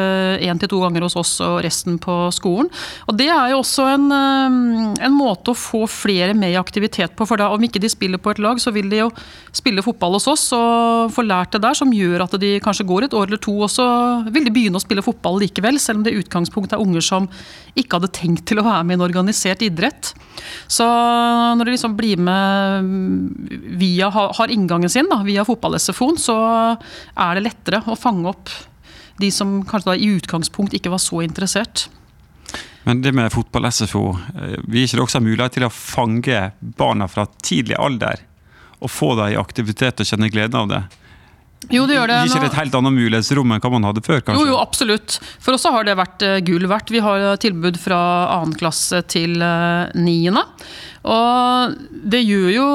[0.45, 2.69] én til to ganger hos oss og resten på skolen.
[3.09, 7.27] Og Det er jo også en, en måte å få flere med i aktivitet på.
[7.29, 9.09] For da, om ikke de spiller på et lag, så vil de jo
[9.57, 13.07] spille fotball hos oss og få lært det der, som gjør at de kanskje går
[13.07, 13.87] et år eller to, og så
[14.31, 15.81] vil de begynne å spille fotball likevel.
[15.83, 17.29] Selv om det i utgangspunktet er unger som
[17.79, 20.13] ikke hadde tenkt til å være med i en organisert idrett.
[20.71, 26.37] Så når de liksom blir med via har inngangen sin da, via fotball-SFO-en, så
[26.75, 28.53] er det lettere å fange opp
[29.21, 31.89] de som kanskje da i utgangspunkt ikke var så interessert.
[32.87, 34.05] Men det med fotball-SFO,
[34.41, 38.25] vil vi gir ikke også mulighet til å fange barna fra tidlig alder?
[38.81, 40.83] Og få dem i aktivitet og kjenne gleden av det?
[41.69, 42.19] Jo, det gjør det.
[42.25, 44.23] Gir ikke det et helt annet mulighetsrom enn hva man hadde før?
[44.25, 44.41] kanskje?
[44.41, 45.19] Jo, jo, absolutt.
[45.45, 46.93] For oss har det vært eh, gull verdt.
[46.95, 48.01] Vi har tilbud fra
[48.47, 48.57] 2.
[48.63, 50.47] klasse til eh, niende.
[51.01, 51.77] Og
[52.13, 52.67] det gjør jo,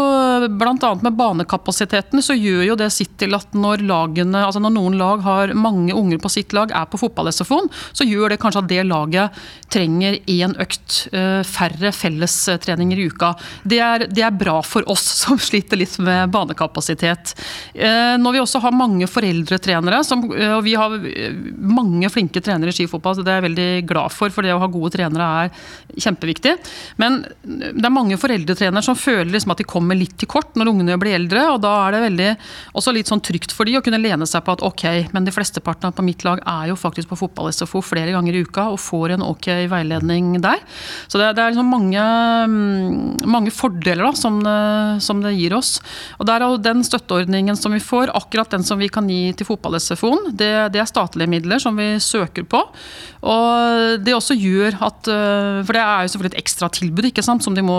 [0.57, 0.91] bl.a.
[1.03, 5.21] med banekapasiteten, så gjør jo det sitt til at når lagene, altså når noen lag
[5.25, 8.85] har mange unger på sitt lag, er på fotball-SFO-en, så gjør det kanskje at det
[8.89, 13.33] laget trenger én økt, eh, færre fellestreninger i uka.
[13.63, 17.35] Det er, det er, bra for oss som sliter litt med banekapasitet.
[17.73, 20.97] Eh, når vi også har mange foreldretrenere, som, eh, og vi har
[21.55, 24.61] mange flinke trenere i skifotball, så det er jeg veldig glad for, for det å
[24.63, 25.53] ha gode trenere er
[26.01, 26.57] kjempeviktig.
[27.01, 30.55] Men det er mange mange foreldretrenere som føler liksom at de kommer litt til kort
[30.55, 31.43] når ungene blir eldre.
[31.51, 32.29] og Da er det veldig,
[32.73, 35.33] også litt sånn trygt for de å kunne lene seg på at ok, men de
[35.33, 39.15] flesteparten på mitt lag er jo faktisk på fotball-SFO flere ganger i uka og får
[39.15, 40.61] en ok veiledning der.
[41.07, 42.05] Så det, det er liksom mange,
[42.49, 45.77] mm, mange fordeler da, som, det, som det gir oss.
[46.19, 49.47] Og der er Den støtteordningen som vi får, akkurat den som vi kan gi til
[49.49, 52.61] fotball-SFO-en, det, det er statlige midler som vi søker på.
[53.25, 57.23] Og det også gjør at eh, For det er jo selvfølgelig et ekstra tilbud ikke
[57.25, 57.77] sant, som de må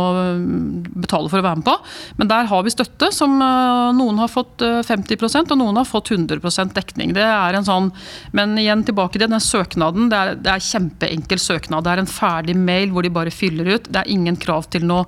[1.03, 1.75] betale for å være med på.
[2.21, 5.89] Men der har vi støtte som eh, noen har fått 50 eh, og noen har
[5.89, 7.15] fått 100% dekning.
[7.17, 7.91] Det er en sånn,
[8.37, 10.09] Men igjen tilbake til den søknaden.
[10.13, 11.87] Det er, det er kjempeenkel søknad.
[11.87, 13.91] Det er en ferdig mail hvor de bare fyller ut.
[13.91, 15.07] Det er ingen krav til noe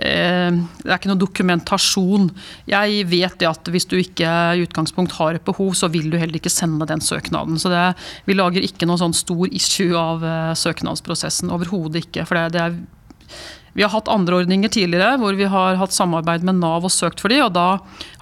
[0.00, 2.30] eh, det er ikke noe dokumentasjon.
[2.70, 6.18] Jeg vet det at hvis du ikke i utgangspunkt har et behov, så vil du
[6.20, 7.60] heller ikke sende den søknaden.
[7.60, 7.84] Så det,
[8.28, 10.24] vi lager ikke noe sånn stor issue av
[10.58, 11.52] søknadsprosessen.
[11.54, 12.26] Overhodet ikke.
[12.28, 12.80] For det, det er
[13.76, 17.22] vi har hatt andre ordninger tidligere hvor vi har hatt samarbeid med Nav og søkt
[17.22, 17.66] for de, og da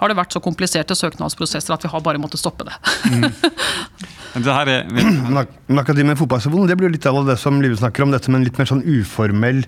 [0.00, 2.76] har det vært så kompliserte søknadsprosesser at vi har bare måttet stoppe det.
[3.08, 3.28] mm.
[4.44, 4.90] det her er...
[5.28, 8.32] Men akkurat det med fotballstasjonen, det blir litt av det som Live snakker om, dette
[8.32, 9.64] med en litt mer sånn uformell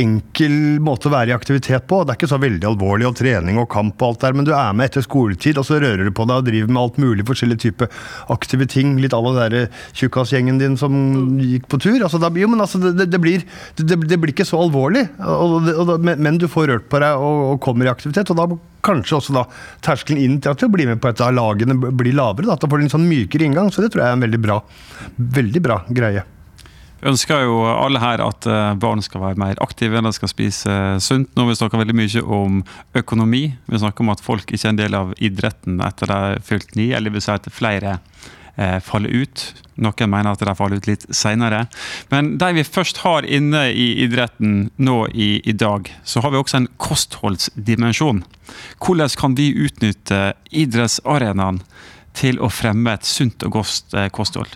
[0.00, 2.00] enkel måte å være i aktivitet på.
[2.02, 4.52] Det er ikke så veldig alvorlig og trening og kamp og alt der, men du
[4.56, 7.26] er med etter skoletid, og så rører du på deg og driver med alt mulig
[7.28, 8.96] forskjellige typer aktive ting.
[9.02, 10.94] Litt à la den tjukkasgjengen din som
[11.40, 12.00] gikk på tur.
[12.00, 13.44] Altså, da, jo, men altså, det, det, blir,
[13.76, 17.46] det, det, blir, ikke så alvorlig, og, og, men du får rørt på deg og,
[17.52, 18.32] og kommer i aktivitet.
[18.32, 18.48] og da
[18.82, 19.46] kanskje også da
[19.84, 22.48] terskelen inn til at du blir med på et av lagene blir lavere.
[22.48, 23.70] Da, du får en sånn mykere inngang.
[23.70, 24.62] Så det tror jeg er en veldig bra,
[25.40, 26.24] veldig bra greie.
[27.02, 31.32] Ønsker jo alle her at eh, barn skal være mer aktive, de skal spise sunt.
[31.34, 32.60] Nå vi snakka veldig mye om
[32.98, 33.42] økonomi.
[33.66, 36.76] Vi snakker om at folk ikke er en del av idretten etter de er fylt
[36.78, 37.96] ni, eller vil si at flere
[38.54, 39.44] eh, faller ut.
[39.82, 41.64] Noen mener at de faller ut litt seinere.
[42.12, 46.38] Men de vi først har inne i idretten nå i, i dag, så har vi
[46.38, 48.22] også en kostholdsdimensjon.
[48.78, 51.64] Hvordan kan vi utnytte idrettsarenaen
[52.14, 54.54] til å fremme et sunt og godt eh, kosthold?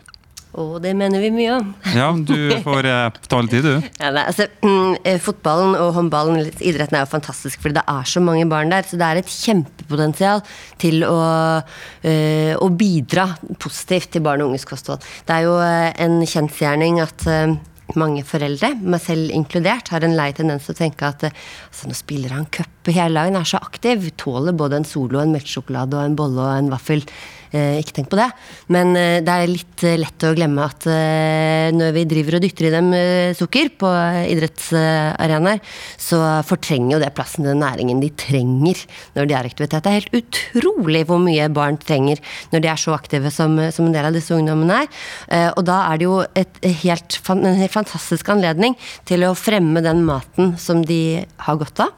[0.57, 1.69] Og det mener vi mye om.
[1.92, 3.88] Ja, du får eh, taletid, du.
[4.01, 8.09] Ja, nei, altså, mm, eh, fotballen og håndballen, idretten er jo fantastisk fordi det er
[8.09, 8.88] så mange barn der.
[8.88, 10.42] Så det er et kjempepotensial
[10.81, 11.21] til å,
[11.61, 13.29] øh, å bidra
[13.61, 15.05] positivt til barn og unges kosthold.
[15.29, 17.57] Det er jo øh, en kjensgjerning at øh,
[17.95, 21.97] mange foreldre, meg selv inkludert, har en lei tendens til å tenke at altså, nå
[21.97, 26.09] spiller han cup, hele dagen er så aktiv, tåler både en Solo, en melkesjokolade og
[26.09, 27.05] en bolle og en vaffel.
[27.54, 28.26] Eh, ikke tenk på det.
[28.74, 32.68] Men eh, det er litt eh, lett å glemme at når vi driver og dytter
[32.68, 32.88] i dem
[33.37, 33.88] sukker på
[34.30, 35.62] idrettsarenaer,
[36.00, 38.82] så fortrenger jo det plassen til næringen de trenger
[39.16, 39.82] når de er aktivitet.
[39.85, 43.88] Det er helt utrolig hvor mye barn trenger når de er så aktive som, som
[43.88, 45.50] en del av disse ungdommene er.
[45.56, 48.78] Og da er det jo et helt, en helt fantastisk anledning
[49.09, 51.92] til å fremme den maten som de har godt av.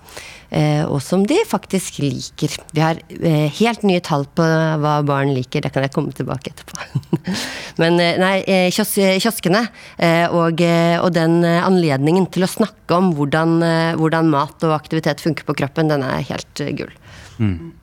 [0.49, 2.55] Eh, og som de faktisk liker.
[2.73, 4.45] Vi har eh, helt nye tall på
[4.81, 6.79] hva barn liker, det kan jeg komme tilbake etterpå.
[7.83, 8.37] Men eh, nei,
[8.73, 9.67] kios kioskene
[10.33, 13.59] og, og, den anledningen til å snakke om hvordan,
[14.01, 16.95] hvordan, mat og aktivitet funker på kroppen, den er helt gull.
[17.39, 17.75] Mm.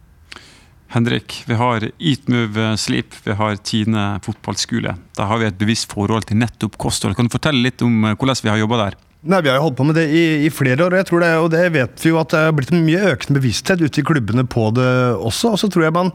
[0.96, 4.96] Henrik, vi har Eat Move Sleep, vi har Tine fotballskole.
[5.18, 7.18] Da har vi et bevisst forhold til nettopp kosthold.
[7.18, 8.98] Kan du fortelle litt om hvordan vi har jobba der?
[9.26, 11.24] Nei, Vi har jo holdt på med det i, i flere år, og jeg tror
[11.24, 14.02] det, og det vet vi jo at det har blitt en mye økende bevissthet ute
[14.02, 15.56] i klubbene på det også.
[15.56, 16.12] Og så tror jeg man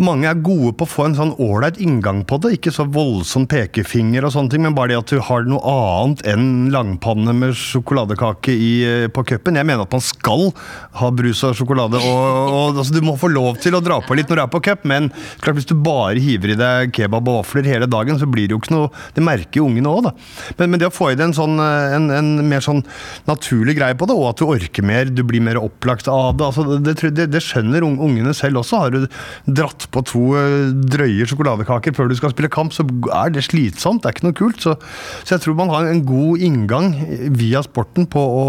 [0.00, 2.54] mange er gode på å få en sånn ålreit inngang på det.
[2.56, 6.24] Ikke så voldsom pekefinger og sånne ting, men bare det at du har noe annet
[6.32, 9.58] enn langpanne med sjokoladekake i, eh, på cupen.
[9.60, 10.52] Jeg mener at man skal
[11.00, 12.00] ha brus og sjokolade.
[12.00, 14.52] Og, og altså, Du må få lov til å dra på litt når du er
[14.52, 15.10] på cup, men
[15.42, 18.56] klart hvis du bare hiver i deg kebab og vafler hele dagen, så blir det
[18.56, 20.12] jo ikke noe Det merker jo ungene òg, da.
[20.58, 22.82] Men, men, det å få i det en, sånn, eh, en, en, mer sånn
[23.28, 26.48] naturlig greie på det, og at du orker mer, du blir mer opplagt av det,
[26.48, 28.82] altså, det, det, det skjønner ungene selv også.
[28.82, 29.06] Har du
[29.46, 34.02] dratt på to eh, drøye sjokoladekaker før du skal spille kamp, så er det slitsomt.
[34.02, 34.62] Det er ikke noe kult.
[34.64, 34.76] Så,
[35.22, 36.94] så jeg tror man har en god inngang
[37.38, 38.46] via sporten på å,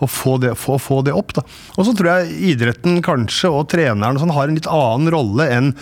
[0.00, 1.34] å få, det, få, få, det, opp.
[1.36, 1.46] Da.
[1.76, 5.74] Og så tror jeg idretten kanskje, og treneren sånn, har en litt annen rolle enn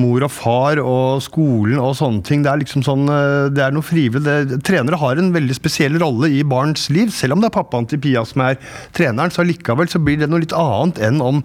[0.00, 2.42] mor og far og skolen og sånne ting.
[2.44, 4.58] Det er liksom sånn, eh, det er noe frivillig.
[4.66, 7.12] Trenere har en veldig spesiell rolle i barns liv.
[7.14, 8.58] Selv om det er pappaen til Pia som er
[8.96, 11.42] treneren, så likevel så blir det noe litt annet enn om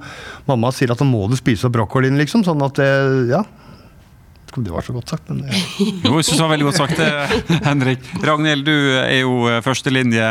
[0.50, 2.44] mamma sier at nå må du spise opp brokkolien, liksom.
[2.48, 2.92] Sånn at det,
[3.32, 3.44] ja.
[4.56, 5.58] Det var så godt sagt, men ja.
[6.08, 8.06] Jo, jeg synes det var veldig godt sagt, eh, Henrik.
[8.26, 10.30] Ragnhild, du er jo eh, førstelinje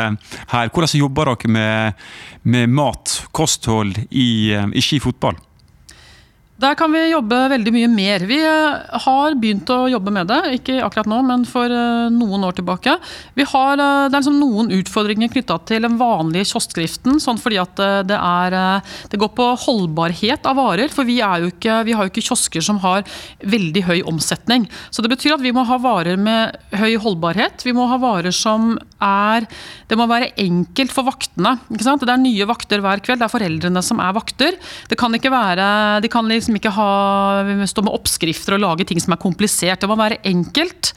[0.51, 0.73] her.
[0.73, 2.07] Hvordan jobber dere med,
[2.43, 5.39] med mat, kosthold, i, i skifotball?
[6.59, 8.23] Der kan vi jobbe veldig mye mer.
[8.27, 12.43] Vi eh, har begynt å jobbe med det, ikke akkurat nå, men for eh, noen
[12.43, 12.97] år tilbake.
[13.37, 17.21] Vi har, eh, det er liksom noen utfordringer knytta til den vanlige kioskdriften.
[17.23, 18.57] Sånn fordi at det, er,
[19.07, 20.91] det går på holdbarhet av varer.
[20.91, 23.07] For vi, ikke, vi, har jo ikke kiosker som har
[23.39, 24.67] veldig høy omsetning.
[24.91, 27.63] Så det betyr at vi må ha varer med høy holdbarhet.
[27.63, 29.45] Vi må ha varer som er
[29.87, 31.55] Det må være enkelt for vaktene.
[31.71, 33.23] Det er nye vakter hver kveld.
[33.23, 34.59] Det er foreldrene som er vakter.
[34.91, 35.69] Det kan ikke være
[36.03, 39.81] de kan liksom liksom ikke ha, stå med oppskrifter og lage ting som er komplisert.
[39.81, 40.93] Det må være enkelt.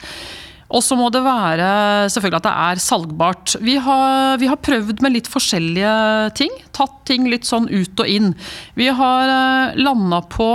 [0.73, 3.55] Og så må det være selvfølgelig at det er salgbart.
[3.61, 5.93] Vi har, vi har, prøvd med litt forskjellige
[6.39, 6.53] ting.
[6.73, 8.33] Tatt ting litt sånn ut og inn.
[8.79, 10.49] Vi har eh, landa på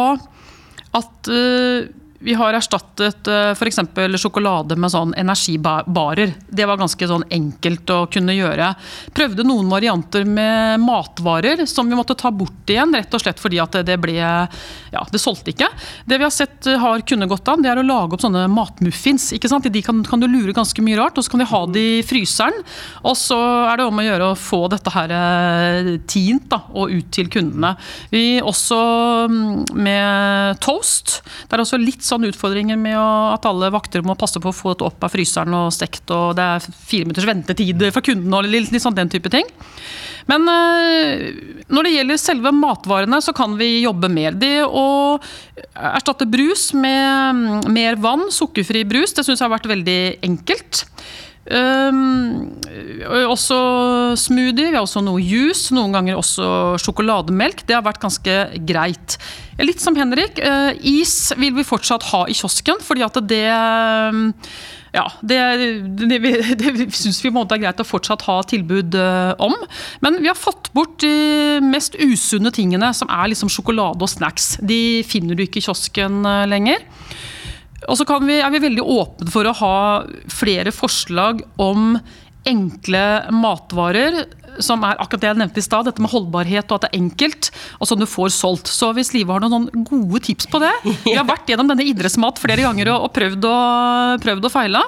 [0.99, 1.85] at uh,
[2.19, 3.79] vi har erstattet uh, f.eks.
[4.19, 6.33] sjokolade med sånn energibarer.
[6.51, 8.73] Det var ganske sånn enkelt å kunne gjøre.
[9.15, 13.61] Prøvde noen varianter med matvarer som vi måtte ta bort igjen, rett og slett fordi
[13.63, 15.69] at det ble Ja, det solgte ikke.
[16.09, 18.47] Det vi har sett eh, har kunne gått an, det er å lage opp sånne
[18.51, 19.31] matmuffins.
[19.37, 19.69] ikke sant?
[19.71, 22.03] De kan, kan du lure ganske mye rart, og så kan vi ha de i
[22.07, 22.57] fryseren.
[23.05, 26.91] Og så er det om å gjøre å få dette her eh, tint da, og
[26.97, 27.75] ut til kundene.
[28.11, 28.81] Vi også
[29.31, 31.21] mm, med toast.
[31.47, 34.75] Det er også litt sånn utfordringer med at alle vakter må passe på å få
[34.79, 38.49] det opp av fryseren og stekt, og det er fire minutters ventetid for kunden og
[38.49, 39.47] litt, litt sånn den type ting.
[40.29, 41.23] Men øh,
[41.73, 44.37] når det gjelder selve matvarene, så kan vi jobbe mer.
[44.37, 45.17] Det å
[45.73, 50.85] erstatte brus med mm, mer vann, sukkerfri brus, det syns jeg har vært veldig enkelt.
[51.49, 52.49] Um,
[53.29, 53.59] også
[54.21, 57.65] smoothie, vi har også noe juice, noen ganger også sjokolademelk.
[57.69, 58.35] Det har vært ganske
[58.69, 59.17] greit.
[59.63, 64.29] Litt som Henrik, uh, is vil vi fortsatt ha i kiosken, fordi at det um,
[64.95, 65.39] ja, det,
[66.01, 66.19] det,
[66.61, 69.57] det, syns vi er greit å fortsatt ha tilbud uh, om.
[70.05, 74.57] Men vi har fått bort de mest usunne tingene, som er liksom sjokolade og snacks.
[74.61, 76.85] De finner du ikke i kiosken uh, lenger.
[77.87, 79.77] Og så vi, er vi veldig åpne for å ha
[80.33, 81.95] flere forslag om
[82.49, 84.25] enkle matvarer
[84.65, 87.01] som er akkurat det jeg nevnte i stad, dette med holdbarhet og at det er
[87.03, 88.71] enkelt, og som du får solgt.
[88.73, 90.73] Så hvis Live har noen gode tips på det
[91.07, 93.57] Vi har vært gjennom denne idrettsmat flere ganger og, prøvd å,
[94.25, 94.83] prøvd å feile.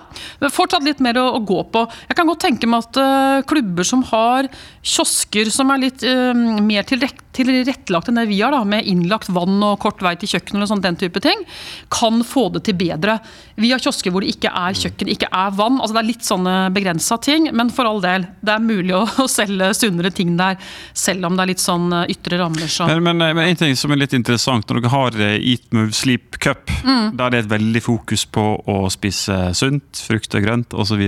[0.50, 1.84] Fortsatt litt mer å, å, gå på.
[2.08, 4.50] Jeg kan godt tenke meg at uh, klubber som har
[4.82, 9.30] kiosker som er litt uh, mer tilrettelagt tilrettelagt enn det vi har, da, med innlagt
[9.32, 11.44] vann og kort vei til kjøkken, eller sånn, den type ting,
[11.92, 13.18] kan få det til bedre.
[13.60, 15.78] Vi har kiosker hvor det ikke er kjøkken, ikke er vann.
[15.80, 18.26] altså Det er litt sånne begrensa ting, men for all del.
[18.42, 20.58] Det er mulig å, å, selge sunnere ting der,
[20.96, 22.70] selv om det er litt sånn eh, ytre rammer.
[22.70, 22.88] Så.
[22.90, 25.94] Men, men, men, en ting som er litt interessant, når dere har eh, Eat Move
[25.96, 27.12] Sleep Cup, mm.
[27.18, 31.06] da er det et veldig fokus på å spise sunt, frukt og grønt osv.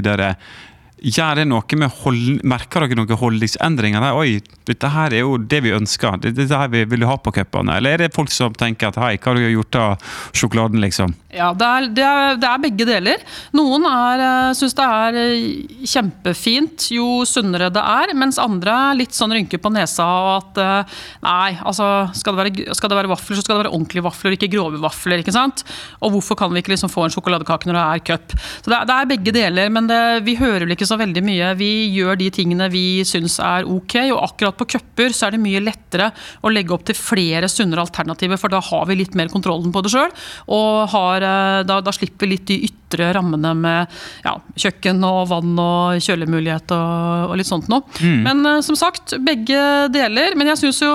[1.02, 4.04] Gjør det noe med hold, Merker dere noen holdningsendringer?
[4.14, 4.36] Oi,
[4.68, 6.20] dette her er jo det vi ønsker.
[6.22, 7.74] Dette her vi vil ha på cupene.
[7.80, 11.16] Eller er det folk som tenker at hei, hva har du gjort av sjokoladen, liksom?
[11.32, 13.22] Ja, det er, det er, det er begge deler.
[13.56, 19.32] Noen eh, syns det er eh, kjempefint jo sunnere det er, mens andre litt sånn
[19.32, 23.38] rynker på nesa og at eh, nei, altså skal det, være, skal det være vafler,
[23.38, 25.24] så skal det være ordentlige vafler, ikke grove vafler.
[25.24, 25.64] ikke sant?
[26.04, 28.38] Og hvorfor kan vi ikke liksom få en sjokoladekake når det er cup?
[28.60, 29.88] Så det det er begge deler, men
[30.26, 31.50] vi hører vel ikke så så veldig mye.
[31.58, 35.42] Vi gjør de tingene vi syns er ok, og akkurat på cuper så er det
[35.42, 36.10] mye lettere
[36.42, 39.82] å legge opp til flere sunnere alternativer, for da har vi litt mer kontrollen på
[39.84, 40.12] det sjøl.
[40.52, 45.22] Og har, eh, da, da, slipper vi litt de ytre rammene med ja, kjøkken og
[45.32, 47.86] vann og kjølemulighet og, og litt sånt noe.
[48.02, 48.18] Mm.
[48.26, 49.62] Men uh, som sagt, begge
[49.94, 50.36] deler.
[50.38, 50.92] Men jeg syns jo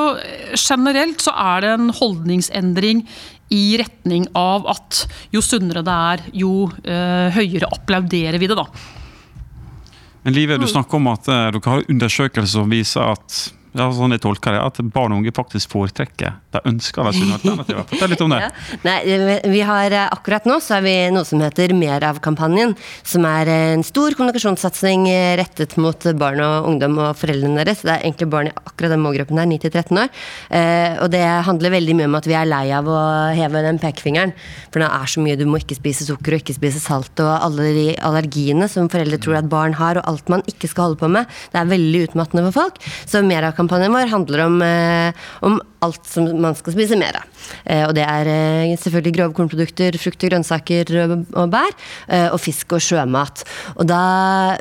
[0.57, 3.03] generelt så er det en holdningsendring
[3.53, 8.67] i retning av at jo sunnere det er, jo uh, høyere applauderer vi det, da.
[10.27, 13.35] Men Live, du snakker om at uh, dere har undersøkelser som viser at
[13.77, 17.37] ja, sånn jeg tolker det, at barn og unge faktisk foretrekker De ønsker være sunne
[17.37, 17.85] alternativer.
[17.91, 18.41] Fortell litt om det.
[18.47, 18.51] Ja.
[18.83, 18.97] Nei,
[19.49, 22.75] vi har eh, Akkurat nå så har vi noe som heter Mer av-kampanjen.
[23.07, 27.83] Som er en stor kommunikasjonssatsing eh, rettet mot barn og ungdom og foreldrene deres.
[27.85, 30.13] Det er egentlig barn i akkurat den målgruppen der, 9-13 år.
[30.59, 32.99] Eh, og det handler veldig mye om at vi er lei av å
[33.37, 34.35] heve den pekefingeren.
[34.71, 37.33] For det er så mye du må ikke spise sukker og ikke spise salt og
[37.35, 41.01] alle de allergiene som foreldre tror at barn har, og alt man ikke skal holde
[41.01, 41.29] på med.
[41.53, 42.81] Det er veldig utmattende for folk.
[43.05, 47.19] Så Mer av kampanjen vår handler om, eh, om alt som man skal spise mer
[47.19, 47.25] av.
[47.65, 51.73] Eh, og det er eh, selvfølgelig grove kornprodukter, frukt og grønnsaker og bær,
[52.31, 53.43] og fisk og sjømat.
[53.77, 53.99] Og da,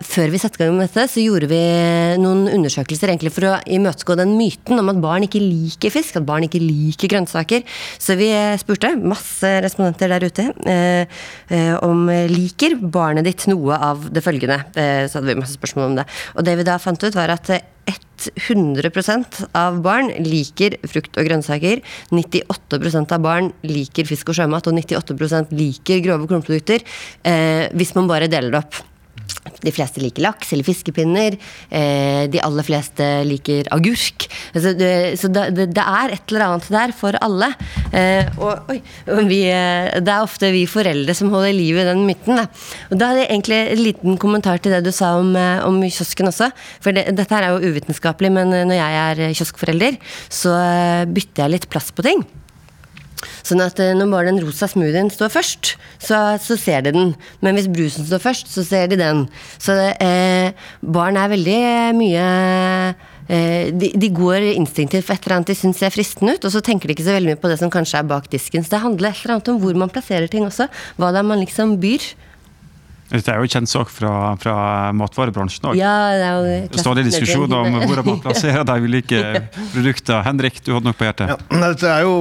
[0.04, 1.60] før vi satte i gang med dette, så gjorde vi
[2.20, 6.26] noen undersøkelser egentlig for å imøtegå den myten om at barn ikke liker fisk, at
[6.28, 7.64] barn ikke liker grønnsaker.
[8.02, 10.48] Så vi spurte masse respondenter der ute
[11.86, 14.60] om liker barnet ditt noe av det følgende.
[14.74, 16.06] Så hadde vi masse spørsmål om det.
[16.36, 17.50] Og det vi da fant ut, var at
[18.34, 21.82] 100% av barn liker frukt og grønnsaker.
[22.14, 26.84] 98% av barn liker fisk og sjømat, og 98% liker grove kornprodukter.
[27.26, 28.82] Eh, hvis man bare deler det opp.
[29.64, 31.36] De fleste liker laks eller fiskepinner.
[31.70, 34.26] Eh, de aller fleste liker agurk.
[34.52, 37.50] Altså, det, så det, det, er et eller annet der for alle.
[37.90, 38.78] Eh, og oi,
[39.30, 42.40] vi, eh, det er ofte vi foreldre som holder liv i den myten.
[42.40, 42.46] Da.
[42.90, 45.34] Og da hadde jeg egentlig en liten kommentar til det du sa om,
[45.66, 46.50] om kiosken også.
[46.84, 50.00] For det, dette er jo uvitenskapelig, men når jeg er kioskforelder,
[50.32, 50.56] så
[51.10, 52.26] bytter jeg litt plass på ting.
[53.46, 57.12] Sånn at eh, når bare den rosa smoothien står først, så, så, ser de den.
[57.44, 59.26] Men hvis brusen står først, så ser de den.
[59.62, 60.52] Så eh,
[60.82, 61.60] barn er veldig
[61.96, 62.26] mye
[63.30, 66.54] eh, de, de, går instinktivt for et eller annet de syns ser fristende ut, og
[66.54, 68.66] så tenker de ikke så veldig mye på det som kanskje er bak disken.
[68.66, 70.68] Så det handler et eller annet om hvor man plasserer ting også.
[71.00, 72.12] Hva det er man liksom byr.
[73.06, 74.54] Dette er jo kjent sak fra, fra
[74.98, 75.76] matvarebransjen òg.
[75.78, 79.22] Ja, det er Stadig diskusjon om hvor man plasserer de ulike
[79.74, 80.24] produktene.
[80.26, 81.30] Henrik, du hadde noe på hjertet?
[81.30, 82.16] Ja, dette er jo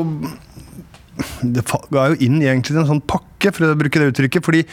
[1.41, 4.45] det ga jo inn egentlig en sånn pakke, for å bruke det uttrykket.
[4.45, 4.65] fordi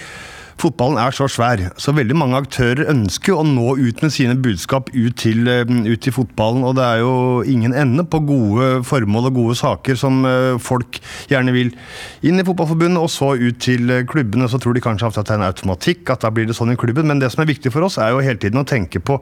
[0.61, 4.91] fotballen er så svær, så veldig mange aktører ønsker å nå ut med sine budskap
[4.95, 6.65] ut til, eh, ut til fotballen.
[6.65, 11.01] Og det er jo ingen ende på gode formål og gode saker som eh, folk
[11.31, 11.73] gjerne vil
[12.23, 14.49] inn i Fotballforbundet, og så ut til eh, klubbene.
[14.51, 16.79] Så tror de kanskje at det er en automatikk, at da blir det sånn i
[16.79, 17.09] klubben.
[17.09, 19.19] Men det som er viktig for oss, er jo hele tiden å tenke på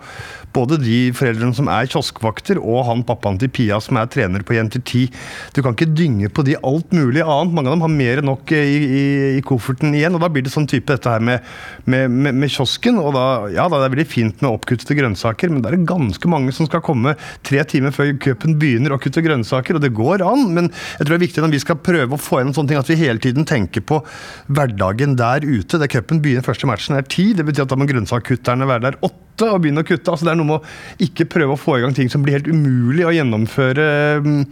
[0.55, 4.57] både de foreldrene som er kioskvakter, og han pappaen til Pia som er trener på
[4.57, 5.11] Jenter 10.
[5.55, 7.55] Du kan ikke dynge på de alt mulig annet.
[7.55, 9.05] Mange av dem har mer enn nok i, i,
[9.39, 10.17] i kofferten igjen.
[10.17, 11.47] og Da blir det sånn type dette her med,
[11.85, 12.99] med, med, med kiosken.
[13.01, 16.33] og da, ja, da er det veldig fint med oppkuttede grønnsaker, men det er ganske
[16.33, 17.17] mange som skal komme
[17.47, 20.49] tre timer før cupen begynner å kutte grønnsaker, og det går an.
[20.57, 22.83] Men jeg tror det er viktig når vi skal prøve å få gjennom sånne ting,
[22.83, 24.03] at vi hele tiden tenker på
[24.51, 25.81] hverdagen der ute.
[25.81, 27.31] Der cupen begynner første matchen er ti.
[27.37, 30.11] Det betyr at da må grønnsakkutterne være der åtte og begynne å kutte.
[30.13, 32.39] altså Det er noe med å ikke prøve å få i gang ting som blir
[32.39, 33.87] helt umulig å gjennomføre
[34.25, 34.43] mm,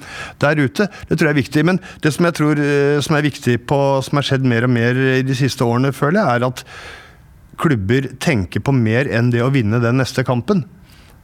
[0.44, 0.88] der ute.
[1.08, 1.66] Det tror jeg er viktig.
[1.68, 4.74] Men det som jeg tror eh, som er viktig på, som har skjedd mer og
[4.74, 6.64] mer i de siste årene, føler jeg, er at
[7.58, 10.64] klubber tenker på mer enn det å vinne den neste kampen.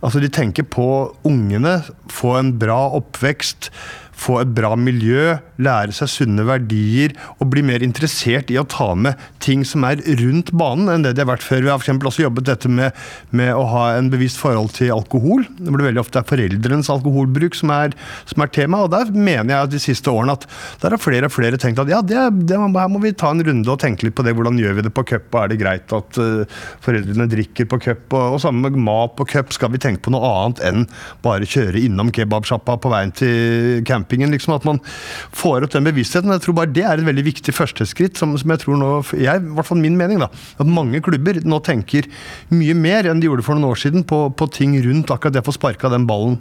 [0.04, 0.86] Altså De tenker på
[1.24, 1.78] ungene,
[2.12, 3.70] få en bra oppvekst
[4.18, 8.92] få et bra miljø, lære seg sunne verdier og bli mer interessert i å ta
[8.98, 11.64] med ting som er rundt banen, enn det de har vært før.
[11.64, 12.94] Vi har for også jobbet dette med,
[13.30, 15.44] med, å ha en bevisst forhold til alkohol.
[15.58, 17.94] Det blir veldig ofte er foreldrenes alkoholbruk som er,
[18.30, 18.84] som er, tema.
[18.84, 20.46] og Der mener jeg at de siste årene at
[20.82, 23.42] der har flere og flere tenkt at ja, det, det, her må vi ta en
[23.44, 24.34] runde og tenke litt på det.
[24.36, 25.28] Hvordan gjør vi det på cup?
[25.32, 28.06] og Er det greit at uh, foreldrene drikker på cup?
[28.14, 30.86] Og, og sammen med mat på cup skal vi tenke på noe annet enn
[31.24, 34.30] bare kjøre innom kebabsjappa på veien til camp campingen.
[34.30, 34.80] Liksom, at man
[35.32, 36.32] får opp den bevisstheten.
[36.32, 39.40] Jeg tror bare Det er et veldig viktig førsteskritt, som, som jeg tror nå jeg,
[39.40, 40.28] i hvert fall min mening da,
[40.58, 42.08] At mange klubber nå tenker
[42.50, 45.44] mye mer enn de gjorde for noen år siden på, på ting rundt akkurat det
[45.44, 46.38] å få sparka den ballen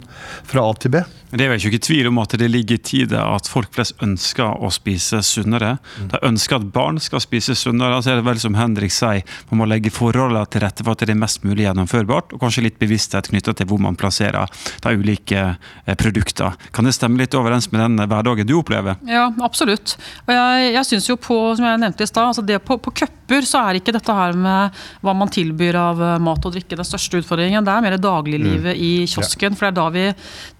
[0.48, 1.02] fra A til B.
[1.34, 4.60] Det er vel ikke tvil om at det ligger i tide at folk flest ønsker
[4.62, 5.76] å spise sunnere.
[5.98, 6.10] Mm.
[6.12, 7.98] De ønsker at barn skal spise sunnere.
[8.02, 11.02] Så er det vel som Henrik sier, man må legge forholdene til rette for at
[11.02, 14.50] det er mest mulig gjennomførbart, og kanskje litt bevissthet knytta til hvor man plasserer
[14.84, 16.54] de ulike eh, produktene.
[16.74, 18.98] Kan det stemme litt overens med den hverdagen du opplever?
[19.08, 19.96] Ja, absolutt.
[20.26, 22.92] Og jeg, jeg synes jo på, som jeg nevnte i stad, altså det på, på
[22.94, 24.74] cuper så er ikke dette her med
[25.04, 27.64] hva man tilbyr av eh, mat og drikke den største utfordringen.
[27.64, 28.82] Det er mer dagliglivet mm.
[28.84, 29.56] i kiosken.
[29.56, 30.04] For det er da vi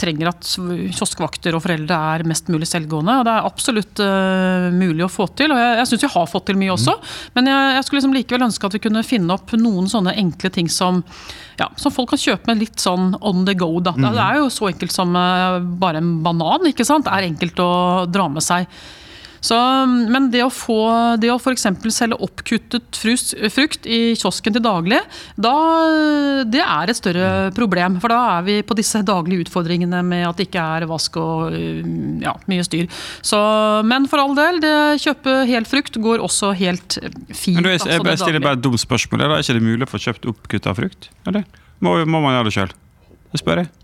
[0.01, 0.49] trenger at
[0.97, 3.18] kioskvakter og foreldre er mest mulig selvgående.
[3.20, 5.53] og Det er absolutt uh, mulig å få til.
[5.53, 6.97] og Jeg, jeg syns vi har fått til mye også.
[6.97, 7.14] Mm.
[7.38, 10.53] Men jeg, jeg skulle liksom likevel ønske at vi kunne finne opp noen sånne enkle
[10.55, 11.03] ting som,
[11.61, 13.70] ja, som folk kan kjøpe med litt sånn on the go.
[13.84, 13.95] Da.
[13.99, 14.09] Mm.
[14.09, 16.70] Det er jo så enkelt som uh, bare en banan.
[16.70, 17.07] ikke sant?
[17.07, 17.72] Det er enkelt å
[18.11, 18.68] dra med seg.
[19.45, 19.57] Så,
[20.09, 20.78] men det å få
[21.20, 21.66] det å f.eks.
[21.93, 25.03] selge oppkuttet frukt i kiosken til daglig,
[25.37, 25.53] da,
[26.49, 27.26] det er et større
[27.57, 27.99] problem.
[28.01, 31.59] For da er vi på disse daglige utfordringene med at det ikke er vask og
[32.24, 32.89] ja, mye styr.
[33.20, 33.43] Så,
[33.85, 34.74] men for all del, det
[35.05, 36.97] kjøpe hel frukt går også helt
[37.28, 37.61] fint.
[37.61, 39.26] Men du, jeg, jeg, jeg stiller bare et dumt spørsmål.
[39.26, 41.12] Er det ikke mulig å få kjøpt oppkutta frukt?
[41.28, 41.45] Eller
[41.85, 42.78] må, må man gjøre det sjøl?
[43.35, 43.74] Det spør jeg.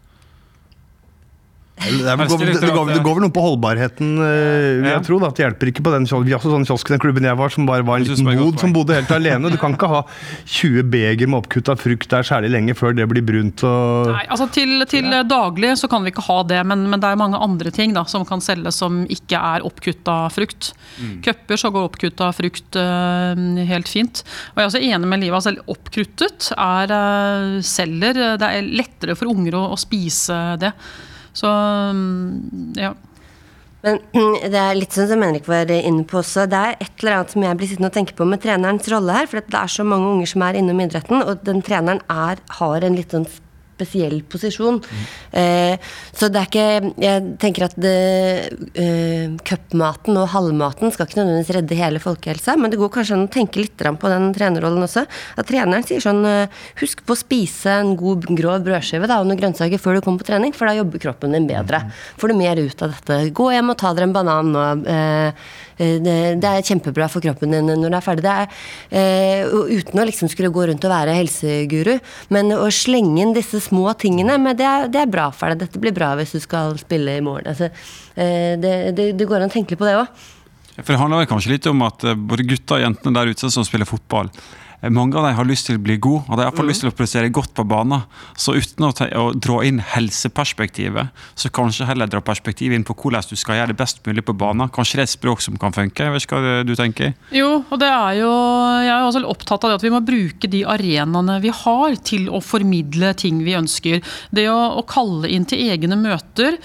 [1.81, 5.23] Det, er, det, går, det, går, det, går, vel noe på holdbarheten, uh, jeg tror.
[5.23, 7.87] Da, det hjelper ikke på den Vi sånn kiosken den klubben jeg var, som bare
[7.87, 9.53] var en liten bod som bodde helt alene.
[9.53, 10.03] Du kan ikke ha
[10.45, 13.65] 20 beger med oppkutta frukt der særlig lenge før det blir brunt.
[13.65, 14.13] Og...
[14.13, 15.23] Nei, altså til, til ja.
[15.25, 18.05] daglig så kan vi ikke ha det, men, men, det er mange andre ting da,
[18.11, 20.73] som kan selges som ikke er oppkutta frukt.
[21.01, 21.19] Mm.
[21.25, 23.33] Cuper så går oppkutta frukt uh,
[23.73, 24.25] helt fint.
[24.53, 25.41] Og jeg er også enig med Liva.
[25.45, 28.21] Selv oppkruttet er uh, selger.
[28.41, 30.75] Det er lettere for unger å, å spise det.
[31.37, 32.95] Så mm, ja.
[33.81, 34.01] Men
[34.53, 36.45] det er litt sånn som Henrik var inne på også.
[36.51, 39.15] Det er et eller annet som jeg blir sittende og tenke på med trenerens rolle
[39.17, 39.31] her.
[39.31, 42.85] For det er så mange unger som er innom idretten, og den treneren er, har
[42.85, 43.29] en litt sånn
[43.81, 44.81] spesiell posisjon.
[44.81, 45.05] Mm.
[45.41, 46.67] Eh, så det er ikke
[47.01, 52.81] Jeg tenker at eh, cupmaten og halvmaten skal ikke nødvendigvis redde hele folkehelsa, men det
[52.81, 55.07] går kanskje an å tenke litt på den trenerrollen også.
[55.41, 59.29] At treneren sier sånn eh, Husk på å spise en god grov brødskive da, og
[59.29, 61.83] noen grønnsaker før du kommer på trening, for da jobber kroppen din bedre.
[61.87, 61.97] Mm.
[62.21, 63.19] Får du mer ut av dette.
[63.37, 64.55] Gå hjem og ta dere en banan.
[64.85, 65.33] Eh, Eh,
[65.81, 68.25] det, det, er kjempebra for kroppen din når du er ferdig.
[68.27, 68.59] Det er,
[68.93, 71.95] uh, uten å liksom skulle gå rundt og være helseguru.
[72.35, 75.65] Men å slenge inn disse små tingene, men det er, det er bra for deg.
[75.65, 77.49] Dette blir bra hvis du skal spille i morgen.
[77.51, 80.27] Altså, uh, det, det, går an å tenke litt på det òg.
[80.81, 83.89] For Det handler kanskje litt om at både gutter og jentene der ute som spiller
[83.89, 84.31] fotball,
[84.89, 86.71] mange av dem har lyst til å bli gode, og de har iallfall Mm.
[86.73, 88.03] lyst til å prestere godt på banen.
[88.37, 92.95] Så uten å, ta, å dra inn helseperspektivet, så kanskje heller dra perspektivet inn på
[92.97, 94.71] hvordan du skal gjøre det best mulig på banen.
[94.73, 96.05] Kanskje det er et språk som kan funke?
[96.07, 97.15] Jeg vet ikke hva du tenker?
[97.35, 98.31] Jo, og det er jo
[98.81, 102.29] Jeg er også opptatt av det at vi må bruke de arenaene vi har til
[102.33, 104.01] å formidle ting vi ønsker.
[104.33, 106.57] Det å, å kalle inn til egne møter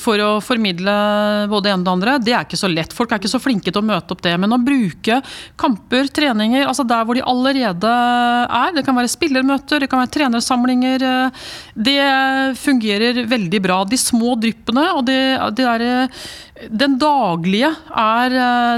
[0.00, 0.94] for å formidle
[1.50, 2.92] både det ene og det andre, det er ikke så lett.
[2.96, 4.34] Folk er ikke så flinke til å møte opp det.
[4.40, 5.20] Men å bruke
[5.60, 10.12] kamper, treninger, altså der hvor de allerede er, det kan være spillermøter, det kan være
[10.14, 11.04] trenersamlinger,
[11.74, 11.98] det
[12.62, 13.82] fungerer veldig bra.
[13.88, 15.18] De små dryppene og det,
[15.58, 16.16] det der,
[16.70, 18.34] den daglige er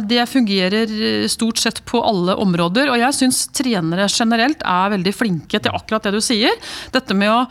[0.09, 2.89] Det fungerer stort sett på alle områder.
[2.93, 6.55] Og jeg syns trenere generelt er veldig flinke til akkurat det du sier.
[6.95, 7.43] Dette med å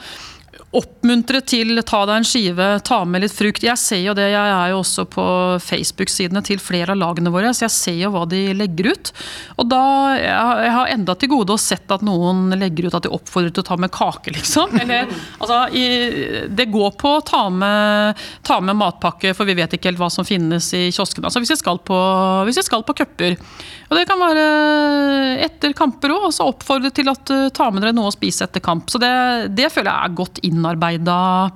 [0.73, 3.63] oppmuntre til ta deg en skive, ta med litt frukt.
[3.65, 5.25] Jeg ser jo det, jeg er jo også på
[5.61, 9.11] Facebook-sidene til flere av lagene våre, så jeg ser jo hva de legger ut.
[9.57, 9.81] Og da,
[10.13, 13.63] Jeg har- enda til gode å sett at noen legger ut at de oppfordrer til
[13.63, 14.73] å ta med kake, liksom.
[14.79, 15.07] Eller,
[15.39, 19.91] altså, i, det går på å ta med, ta med matpakke, for vi vet ikke
[19.91, 21.25] helt hva som finnes i kioskene.
[21.29, 21.97] Altså, hvis jeg skal på,
[22.47, 23.37] hvis jeg skal på cuper.
[23.89, 24.43] Og det kan være
[25.45, 28.63] etter kamper òg, altså oppfordre til at uh, ta med dere noe å spise etter
[28.63, 28.89] kamp.
[28.89, 29.11] Så det,
[29.53, 31.51] det føler jeg er godt innarbeida,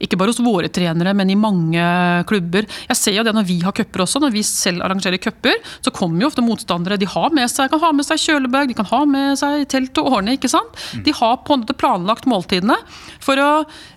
[0.00, 1.84] ikke bare hos våre trenere, men i mange
[2.28, 2.68] klubber.
[2.88, 5.92] Jeg ser jo det når vi har cuper også, når vi selv arrangerer cuper, så
[5.94, 6.98] kommer jo ofte motstandere.
[7.00, 9.96] De har med seg, kan ha med seg kjølebag, de kan ha med seg telt
[10.02, 10.36] og årene.
[10.36, 10.80] ikke sant?
[11.04, 12.76] De har på en måte planlagt måltidene
[13.22, 13.50] for å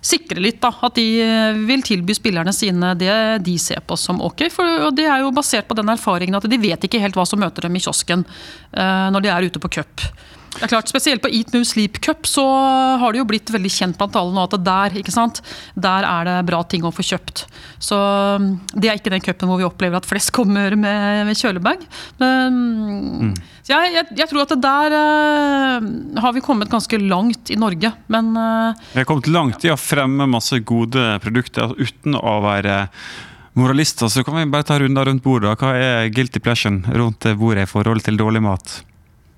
[0.04, 4.22] sikre litt da, at de eh, vil tilby spillerne sine det de ser på som
[4.24, 4.46] ok.
[4.52, 7.26] For, og det er jo basert på den erfaringen at de vet ikke helt hva
[7.28, 10.08] som møter dem i kiosken eh, når de er ute på cup.
[10.54, 12.44] Det er klart, Spesielt på Eat Move Sleep Cup så
[13.00, 15.40] har det jo blitt veldig kjent blant alle nå at der ikke sant?
[15.74, 17.44] Der er det bra ting å få kjøpt.
[17.82, 21.38] Så mm, Det er ikke den cupen hvor vi opplever at flest kommer med, med
[21.38, 21.84] kjølebag.
[22.22, 23.34] Men,
[23.64, 25.90] så jeg, jeg, jeg tror at der uh,
[26.22, 27.94] har vi kommet ganske langt i Norge.
[28.12, 32.84] Men uh, Vi har kommet langt i å fremme masse gode produkter uten å være
[33.58, 34.10] moralister.
[34.10, 35.58] Så kan vi bare ta runder rundt bordet.
[35.58, 38.82] Hva er guilty pleasure rundt bordet i forhold til dårlig mat?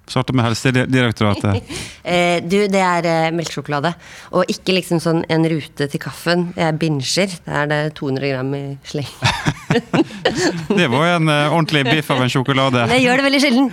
[0.06, 1.62] Starte med Helsedirektoratet.
[2.06, 3.90] Eh, du, det er eh, melkesjokolade.
[4.38, 6.44] Og ikke liksom sånn en rute til kaffen.
[6.54, 7.32] Jeg binsjer.
[7.42, 9.08] Det er det 200 gram i sleng.
[10.78, 12.84] Det var jo en eh, ordentlig biff av en sjokolade.
[12.92, 13.66] Det gjør det veldig sjelden.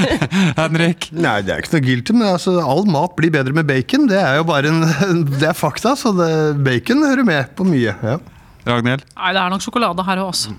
[0.60, 1.08] Henrik?
[1.16, 4.04] Nei, det er ikke noe guilty, men altså, all mat blir bedre med bacon.
[4.12, 4.84] Det er jo bare en,
[5.32, 6.30] det er fakta, så det,
[6.68, 7.96] bacon hører med på mye.
[7.96, 8.20] ja.
[8.68, 9.08] Ragnhild?
[9.16, 10.52] nei, det er nok sjokolade her også.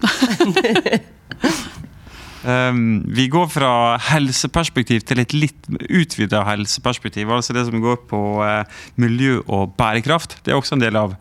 [2.41, 7.29] Um, vi går fra helseperspektiv til et litt utvida helseperspektiv.
[7.29, 8.63] Altså det som går på uh,
[9.01, 10.39] miljø og bærekraft.
[10.45, 11.13] Det er også en del av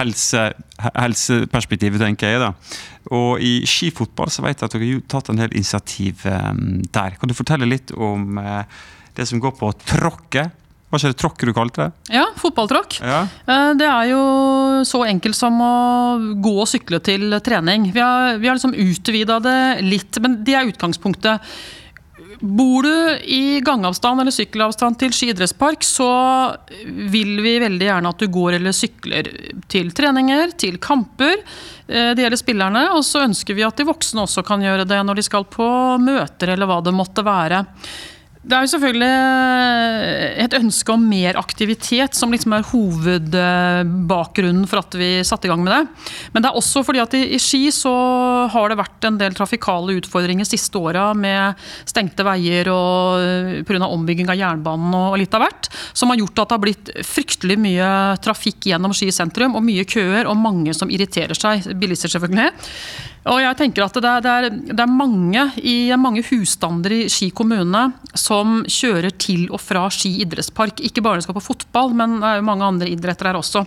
[0.00, 0.48] helse,
[0.82, 2.42] helseperspektivet, tenker jeg.
[2.42, 2.52] da.
[3.14, 7.18] Og i skifotball så vet jeg at dere har tatt en del initiativ um, der.
[7.20, 8.62] Kan du fortelle litt om uh,
[9.16, 10.65] det som går på tråkket?
[10.90, 12.14] Var skjer, tråkker du kalte det?
[12.14, 13.00] Ja, fotballtråkk.
[13.02, 13.22] Ja.
[13.50, 14.20] Eh, Det er jo
[14.86, 15.72] så enkelt som å
[16.42, 17.88] gå og sykle til trening.
[17.92, 21.42] Vi har, vi har liksom utvida det litt, men det er utgangspunktet.
[22.38, 26.06] Bor du i gangavstand eller sykkelavstand til skiidrettspark, så
[26.84, 29.30] vil vi veldig gjerne at du går eller sykler
[29.72, 31.40] til treninger, til kamper.
[31.88, 35.02] Eh, Det gjelder spillerne, og så ønsker vi at de voksne også kan gjøre det
[35.02, 35.66] når de skal på
[35.98, 37.64] møter eller hva det måtte være.
[38.46, 44.94] Det er jo selvfølgelig et ønske om mer aktivitet som liksom er hovedbakgrunnen for at
[44.94, 46.10] vi satte i gang med det.
[46.30, 47.94] Men det er også fordi at i, Ski så
[48.52, 51.58] har det vært en del trafikale utfordringer siste åra med
[51.90, 53.88] stengte veier og pga.
[53.88, 57.58] ombygging av jernbanen og litt av hvert, som har gjort at det har blitt fryktelig
[57.58, 57.90] mye
[58.22, 61.66] trafikk gjennom Ski sentrum, og mye køer og mange som irriterer seg.
[61.82, 62.52] Bilister, selvfølgelig.
[63.26, 67.00] Og jeg tenker at det er, det er, det er mange, i, mange husstander i
[67.10, 68.35] Ski kommune som
[68.68, 70.82] kjører til og fra Ski idrettspark.
[70.84, 73.64] Ikke bare skal på fotball, men det er jo mange andre idretter her også.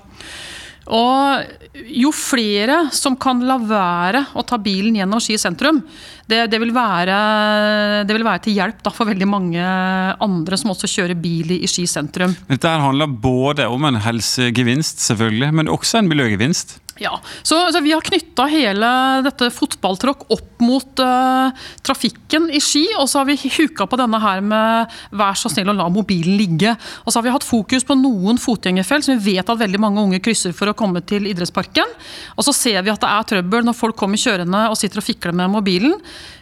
[0.90, 5.84] Og jo flere som kan la være å ta bilen gjennom Ski sentrum,
[6.30, 7.16] det, det, vil, være,
[8.08, 9.72] det vil være til hjelp da, for veldig mange
[10.26, 12.36] andre som også kjører bil i, Ski sentrum.
[12.50, 16.80] Dette handler både om en helsegevinst, selvfølgelig, men også en miljøgevinst.
[17.00, 18.88] Ja, så, så Vi har knytta hele
[19.24, 21.52] dette fotballtråkk opp mot uh,
[21.86, 22.84] trafikken i Ski.
[23.00, 26.36] Og så har vi huka på denne her med 'vær så snill å la mobilen
[26.40, 26.76] ligge'.
[27.06, 30.04] Og så har vi hatt fokus på noen fotgjengerfelt som vi vet at veldig mange
[30.04, 31.88] unge krysser for å komme til idrettsparken.
[32.36, 35.08] Og så ser vi at det er trøbbel når folk kommer kjørende og sitter og
[35.08, 35.96] fikler med mobilen.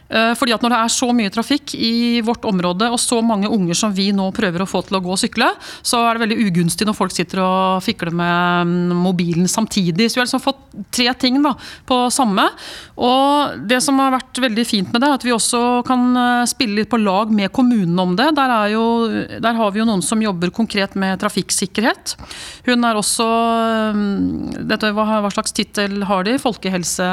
[0.09, 3.49] Eh, fordi at Når det er så mye trafikk i vårt område og så mange
[3.51, 5.49] unger som vi nå prøver å få til å gå og sykle,
[5.85, 10.07] så er det veldig ugunstig når folk sitter og fikler med mm, mobilen samtidig.
[10.07, 10.63] Så vi har liksom fått
[10.95, 11.53] tre ting da,
[11.87, 12.47] på samme.
[12.95, 16.47] Og Det som har vært veldig fint med det, er at vi også kan eh,
[16.49, 18.31] spille litt på lag med kommunen om det.
[18.37, 18.85] Der, jo,
[19.43, 22.15] der har vi jo noen som jobber konkret med trafikksikkerhet.
[22.67, 23.27] Hun er også
[23.95, 26.37] mm, dette, Hva, hva slags tittel har de?
[26.41, 27.07] Folkehelse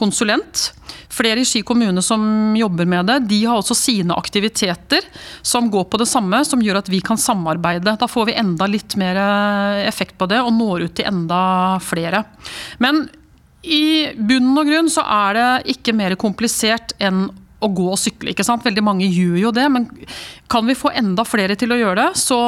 [0.00, 0.70] konsulent.
[1.10, 5.04] Flere i Ski kommune som jobber med det, de har også sine aktiviteter
[5.42, 7.96] som går på det samme, som gjør at vi kan samarbeide.
[8.00, 11.42] Da får vi enda litt mer eh, effekt på det og når ut til enda
[11.84, 12.24] flere.
[12.82, 13.04] Men
[13.60, 17.26] i bunn og grunn så er det ikke mer komplisert enn
[17.60, 18.32] å gå og sykle.
[18.32, 18.64] ikke sant?
[18.64, 19.86] Veldig mange gjør jo det, men
[20.50, 22.38] kan vi få enda flere til å gjøre det, så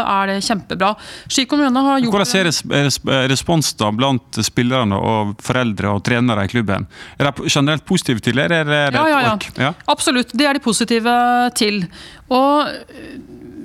[0.00, 0.92] er det kjempebra.
[1.26, 6.52] Ski kommune har gjort Hvordan er respons da blant spillerne og foreldre og trenere i
[6.52, 6.86] klubben?
[7.18, 9.36] Er de generelt positive til det, er det ja, ja, ja.
[9.68, 9.74] ja?
[9.90, 11.18] Absolutt, det er de positive
[11.58, 11.82] til.
[12.32, 12.70] Og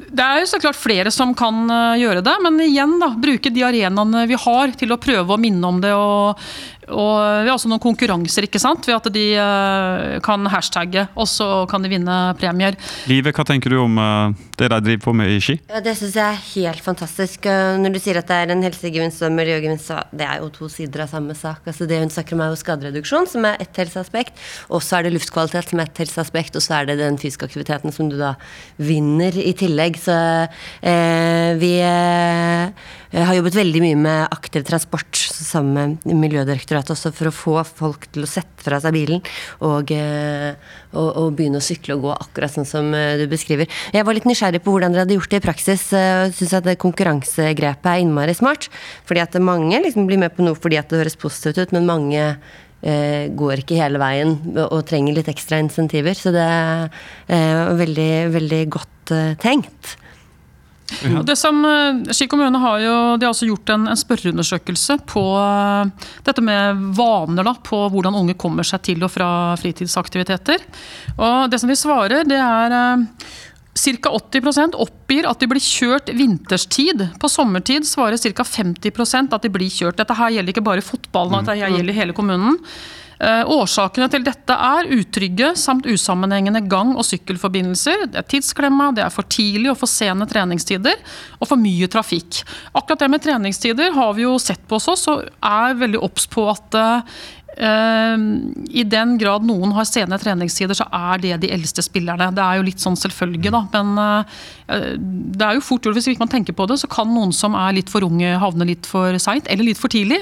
[0.07, 3.51] det er jo så klart flere som kan eh, gjøre det, men igjen da, bruke
[3.53, 5.93] de arenaene vi har til å prøve å minne om det.
[5.93, 6.39] og
[6.87, 8.85] og vi har også noen konkurranser ikke sant?
[8.87, 12.77] ved at de uh, kan hashtagge, og så kan de vinne premier.
[13.11, 15.57] Live, hva tenker du om uh, det de driver på med i ski?
[15.67, 17.47] Ja, det syns jeg er helt fantastisk.
[17.49, 20.41] Uh, når du sier at det er en helsegevinst og en miljøgevinst, så det er
[20.43, 21.67] jo to sider av samme sak.
[21.67, 24.39] Altså Det hun snakker om er jo skadereduksjon, som er ett helseaspekt.
[24.71, 26.55] Og så er det luftkvalitet, som er ett helseaspekt.
[26.55, 28.35] Og så er det den fysiske aktiviteten som du da
[28.79, 29.99] vinner i tillegg.
[29.99, 30.15] Så
[31.59, 31.73] vi
[33.17, 37.55] jeg har jobbet veldig mye med aktiv transport sammen med Miljødirektoratet også for å få
[37.65, 39.23] folk til å sette fra seg bilen
[39.65, 40.53] og, eh,
[40.93, 43.69] og, og begynne å sykle og gå akkurat sånn som eh, du beskriver.
[43.95, 45.87] Jeg var litt nysgjerrig på hvordan dere hadde gjort det i praksis.
[45.95, 48.69] Jeg syns at konkurransegrepet er innmari smart.
[49.09, 51.89] Fordi at mange liksom blir med på noe fordi at det høres positivt ut, men
[51.89, 54.35] mange eh, går ikke hele veien
[54.67, 56.17] og trenger litt ekstra insentiver.
[56.17, 56.89] Så det er
[57.33, 59.97] eh, veldig, veldig godt eh, tenkt.
[61.03, 61.21] Ja.
[61.23, 65.23] Det som, eh, Ski kommune har jo de har også gjort en, en spørreundersøkelse på
[65.35, 65.89] uh,
[66.23, 67.43] dette med vaner.
[67.43, 69.29] Da, på hvordan unge kommer seg til og fra
[69.59, 70.63] fritidsaktiviteter.
[71.17, 73.05] Og Det som vi svarer, det er uh,
[73.77, 74.09] Ca.
[74.09, 77.03] 80% oppgir at de blir kjørt vinterstid.
[77.21, 78.43] På sommertid svarer ca.
[78.43, 79.99] 50% at de blir kjørt.
[79.99, 82.57] Dette her gjelder ikke bare fotballen, dette gjelder hele kommunen.
[83.17, 88.05] Eh, årsakene til dette er utrygge samt usammenhengende gang- og sykkelforbindelser.
[88.11, 91.01] Det er tidsklemma, det er for tidlig og for sene treningstider
[91.39, 92.43] og for mye trafikk.
[92.77, 96.29] Akkurat det med treningstider har vi jo sett på hos oss og er veldig obs
[96.29, 96.81] på at
[97.57, 98.13] Uh,
[98.69, 102.27] I den grad noen har sene treningstider, så er det de eldste spillerne.
[102.35, 103.63] Det er jo litt sånn selvfølge, da.
[103.73, 107.09] Men uh, det er jo fort gjort, hvis ikke man tenker på det, så kan
[107.09, 110.21] noen som er litt for unge, havne litt for seint eller litt for tidlig.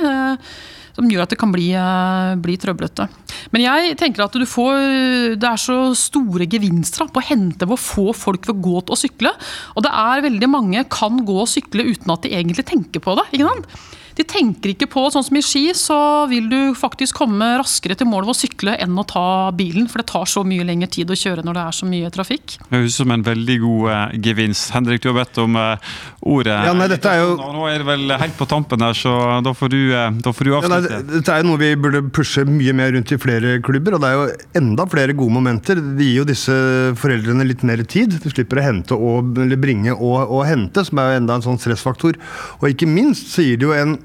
[0.96, 3.10] Som gjør at det kan bli, eh, bli trøblete.
[3.52, 7.82] Men jeg tenker at får, det er så store gevinster på å hente ved å
[7.82, 9.34] få folk ved å gå til å sykle.
[9.76, 13.16] Og det er veldig mange kan gå og sykle uten at de egentlig tenker på
[13.20, 13.28] det.
[13.34, 13.68] ikke sant?
[14.16, 15.98] De tenker ikke på sånn som i ski, så
[16.32, 19.90] vil du faktisk komme raskere til mål ved å sykle enn å ta bilen.
[19.92, 22.56] For det tar så mye lengre tid å kjøre når det er så mye trafikk.
[22.62, 24.72] Det høres ut som en veldig god uh, gevinst.
[24.76, 26.56] Henrik, du har bedt om uh, ordet.
[26.70, 27.36] Ja, nei, dette er jo...
[27.56, 29.14] Nå er det vel helt på tampen her, så
[29.44, 30.80] da får du, uh, da får du avslutte.
[30.96, 33.98] Ja, nei, dette er jo noe vi burde pushe mye mer rundt i flere klubber,
[33.98, 35.84] og det er jo enda flere gode momenter.
[36.00, 36.56] Det gir jo disse
[37.04, 38.16] foreldrene litt mer tid.
[38.24, 41.48] Du slipper å hente og, eller bringe og, og hente, som er jo enda en
[41.50, 42.20] sånn stressfaktor.
[42.62, 43.98] Og ikke minst så gir det jo en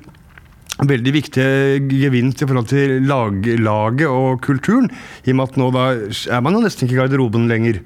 [0.79, 1.49] veldig viktig
[1.91, 4.89] gevinst i forhold til lag, laget og kulturen.
[5.27, 7.83] I og med at nå da er man jo nesten ikke i garderoben lenger.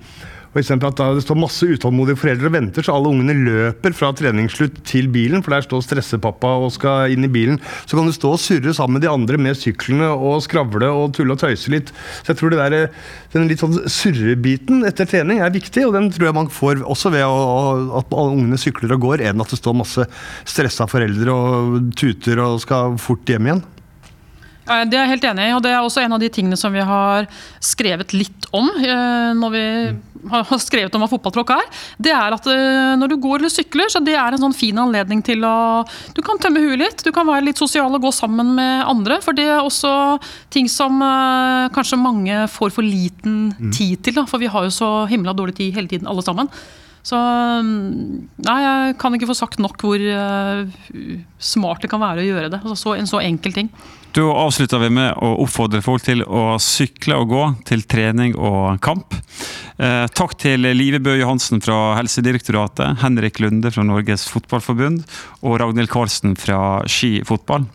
[0.54, 4.12] Og eksempel at Det står masse utålmodige foreldre og venter, så alle ungene løper fra
[4.14, 7.58] treningsslutt til bilen, for der står stressepappa og skal inn i bilen.
[7.84, 11.12] Så kan du stå og surre sammen med de andre med syklene og skravle og
[11.18, 11.90] tulle og tøyse litt.
[12.22, 12.88] Så jeg tror det der,
[13.34, 17.10] den litt sånn surrebiten etter trening er viktig, og den tror jeg man får også
[17.16, 17.36] ved å,
[17.98, 20.06] at alle ungene sykler og går, enn at det står masse
[20.46, 23.66] stressa foreldre og tuter og skal fort hjem igjen.
[24.64, 26.72] Det er jeg helt enig i, og det er også en av de tingene som
[26.72, 27.28] vi har
[27.62, 29.64] skrevet litt om eh, når vi
[30.30, 31.64] har skrevet om hva fotballtråkk er.
[32.00, 34.78] Det er at eh, når du går eller sykler, så det er en sånn fin
[34.80, 35.84] anledning til å
[36.16, 39.20] Du kan tømme huet litt, du kan være litt sosial og gå sammen med andre.
[39.24, 39.92] For det er også
[40.54, 43.74] ting som eh, kanskje mange får for liten mm.
[43.74, 44.16] tid til.
[44.20, 46.48] Da, for vi har jo så himla dårlig tid hele tiden, alle sammen.
[47.04, 47.18] Så
[47.60, 50.00] nei, jeg kan ikke få sagt nok hvor
[51.36, 52.62] smart det kan være å gjøre det.
[52.62, 53.68] Altså, så, en så enkel ting.
[54.14, 58.76] Da avslutter vi med å oppfordre folk til å sykle og gå til trening og
[58.84, 59.16] kamp.
[59.74, 65.02] Eh, takk til Live Bø Johansen fra Helsedirektoratet, Henrik Lunde fra Norges Fotballforbund
[65.42, 67.66] og Ragnhild Karlsen fra Ski Fotball.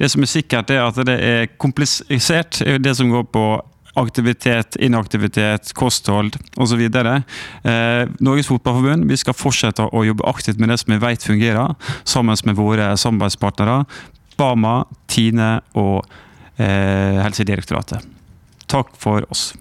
[0.00, 3.44] Det som er sikkert, er at det er komplisert, det som går på
[4.00, 6.80] aktivitet, inaktivitet, kosthold osv.
[6.88, 11.76] Eh, Norges Fotballforbund vi skal fortsette å jobbe aktivt med det som vi vet fungerer,
[12.08, 13.82] sammen med våre samarbeidspartnere.
[14.38, 16.04] Bama, Tine og
[16.56, 18.06] eh, Helsedirektoratet.
[18.72, 19.52] Takk for oss.